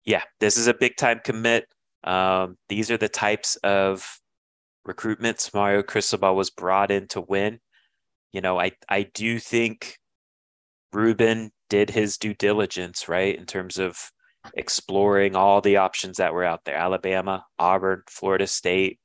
yeah, 0.05 0.23
this 0.39 0.57
is 0.57 0.67
a 0.67 0.73
big 0.73 0.97
time 0.97 1.21
commit. 1.23 1.65
Um, 2.03 2.57
these 2.69 2.89
are 2.91 2.97
the 2.97 3.09
types 3.09 3.55
of 3.57 4.19
recruitments 4.87 5.53
Mario 5.53 5.83
Cristobal 5.83 6.35
was 6.35 6.49
brought 6.49 6.91
in 6.91 7.07
to 7.09 7.21
win. 7.21 7.59
You 8.31 8.41
know, 8.41 8.59
I 8.59 8.71
I 8.89 9.03
do 9.03 9.39
think 9.39 9.97
Rueben 10.93 11.51
did 11.69 11.89
his 11.89 12.17
due 12.17 12.33
diligence, 12.33 13.07
right, 13.07 13.35
in 13.37 13.45
terms 13.45 13.77
of 13.77 13.97
exploring 14.55 15.35
all 15.35 15.61
the 15.61 15.77
options 15.77 16.17
that 16.17 16.33
were 16.33 16.43
out 16.43 16.65
there: 16.65 16.75
Alabama, 16.75 17.45
Auburn, 17.59 18.03
Florida 18.09 18.47
State, 18.47 18.99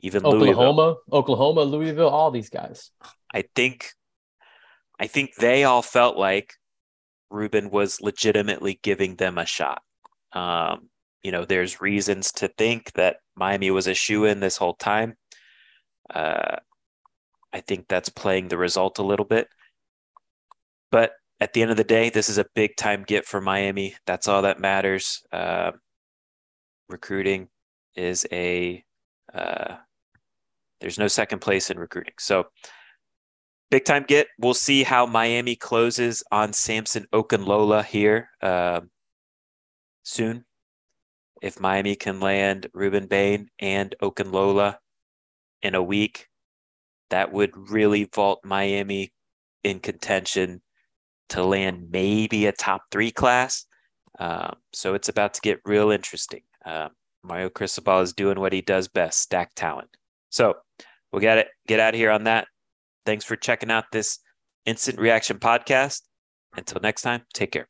even 0.00 0.24
Oklahoma, 0.24 0.72
Louisville. 0.72 1.00
Oklahoma, 1.12 1.62
Louisville, 1.62 2.08
all 2.08 2.30
these 2.30 2.50
guys. 2.50 2.90
I 3.34 3.44
think, 3.54 3.92
I 4.98 5.06
think 5.06 5.34
they 5.34 5.64
all 5.64 5.82
felt 5.82 6.16
like 6.16 6.54
Rueben 7.32 7.70
was 7.70 8.00
legitimately 8.00 8.80
giving 8.82 9.16
them 9.16 9.38
a 9.38 9.44
shot. 9.44 9.82
Um, 10.32 10.88
you 11.22 11.32
know, 11.32 11.44
there's 11.44 11.80
reasons 11.80 12.32
to 12.32 12.48
think 12.48 12.92
that 12.92 13.16
Miami 13.36 13.70
was 13.70 13.86
a 13.86 13.94
shoe 13.94 14.24
in 14.24 14.40
this 14.40 14.56
whole 14.56 14.74
time. 14.74 15.16
Uh, 16.12 16.56
I 17.52 17.60
think 17.60 17.86
that's 17.88 18.08
playing 18.08 18.48
the 18.48 18.58
result 18.58 18.98
a 18.98 19.04
little 19.04 19.24
bit. 19.24 19.48
But 20.90 21.12
at 21.40 21.52
the 21.52 21.62
end 21.62 21.70
of 21.70 21.76
the 21.76 21.84
day, 21.84 22.10
this 22.10 22.28
is 22.28 22.38
a 22.38 22.46
big 22.54 22.76
time 22.76 23.04
get 23.06 23.26
for 23.26 23.40
Miami. 23.40 23.96
That's 24.06 24.28
all 24.28 24.42
that 24.42 24.60
matters. 24.60 25.22
Uh, 25.32 25.72
recruiting 26.88 27.48
is 27.94 28.26
a, 28.32 28.84
uh, 29.34 29.76
there's 30.80 30.98
no 30.98 31.08
second 31.08 31.40
place 31.40 31.70
in 31.70 31.78
recruiting. 31.78 32.14
So, 32.18 32.46
big 33.70 33.84
time 33.84 34.04
get. 34.06 34.28
We'll 34.38 34.54
see 34.54 34.82
how 34.84 35.04
Miami 35.06 35.56
closes 35.56 36.22
on 36.30 36.52
Samson 36.52 37.06
Okunlola 37.12 37.84
here 37.84 38.30
uh, 38.40 38.80
soon 40.04 40.44
if 41.42 41.60
Miami 41.60 41.96
can 41.96 42.20
land 42.20 42.68
Rueben 42.74 43.08
Bain 43.08 43.48
and 43.58 43.94
Okunlola 44.02 44.76
in 45.62 45.74
a 45.74 45.82
week, 45.82 46.28
that 47.10 47.32
would 47.32 47.70
really 47.70 48.04
vault 48.04 48.40
Miami 48.44 49.12
in 49.64 49.80
contention 49.80 50.62
to 51.30 51.44
land 51.44 51.88
maybe 51.90 52.46
a 52.46 52.52
top 52.52 52.82
three 52.90 53.10
class. 53.10 53.66
Um, 54.18 54.56
so 54.72 54.94
it's 54.94 55.08
about 55.08 55.34
to 55.34 55.40
get 55.40 55.60
real 55.64 55.90
interesting. 55.90 56.42
Uh, 56.64 56.88
Mario 57.22 57.48
Cristobal 57.48 58.00
is 58.00 58.12
doing 58.12 58.40
what 58.40 58.52
he 58.52 58.60
does 58.60 58.88
best, 58.88 59.20
stack 59.20 59.54
talent. 59.54 59.90
So 60.30 60.54
we'll 61.12 61.20
get 61.20 61.38
it, 61.38 61.48
get 61.66 61.80
out 61.80 61.94
of 61.94 61.98
here 61.98 62.10
on 62.10 62.24
that. 62.24 62.46
Thanks 63.06 63.24
for 63.24 63.36
checking 63.36 63.70
out 63.70 63.84
this 63.92 64.18
instant 64.66 64.98
reaction 64.98 65.38
podcast. 65.38 66.02
Until 66.56 66.80
next 66.80 67.02
time, 67.02 67.22
take 67.32 67.52
care. 67.52 67.68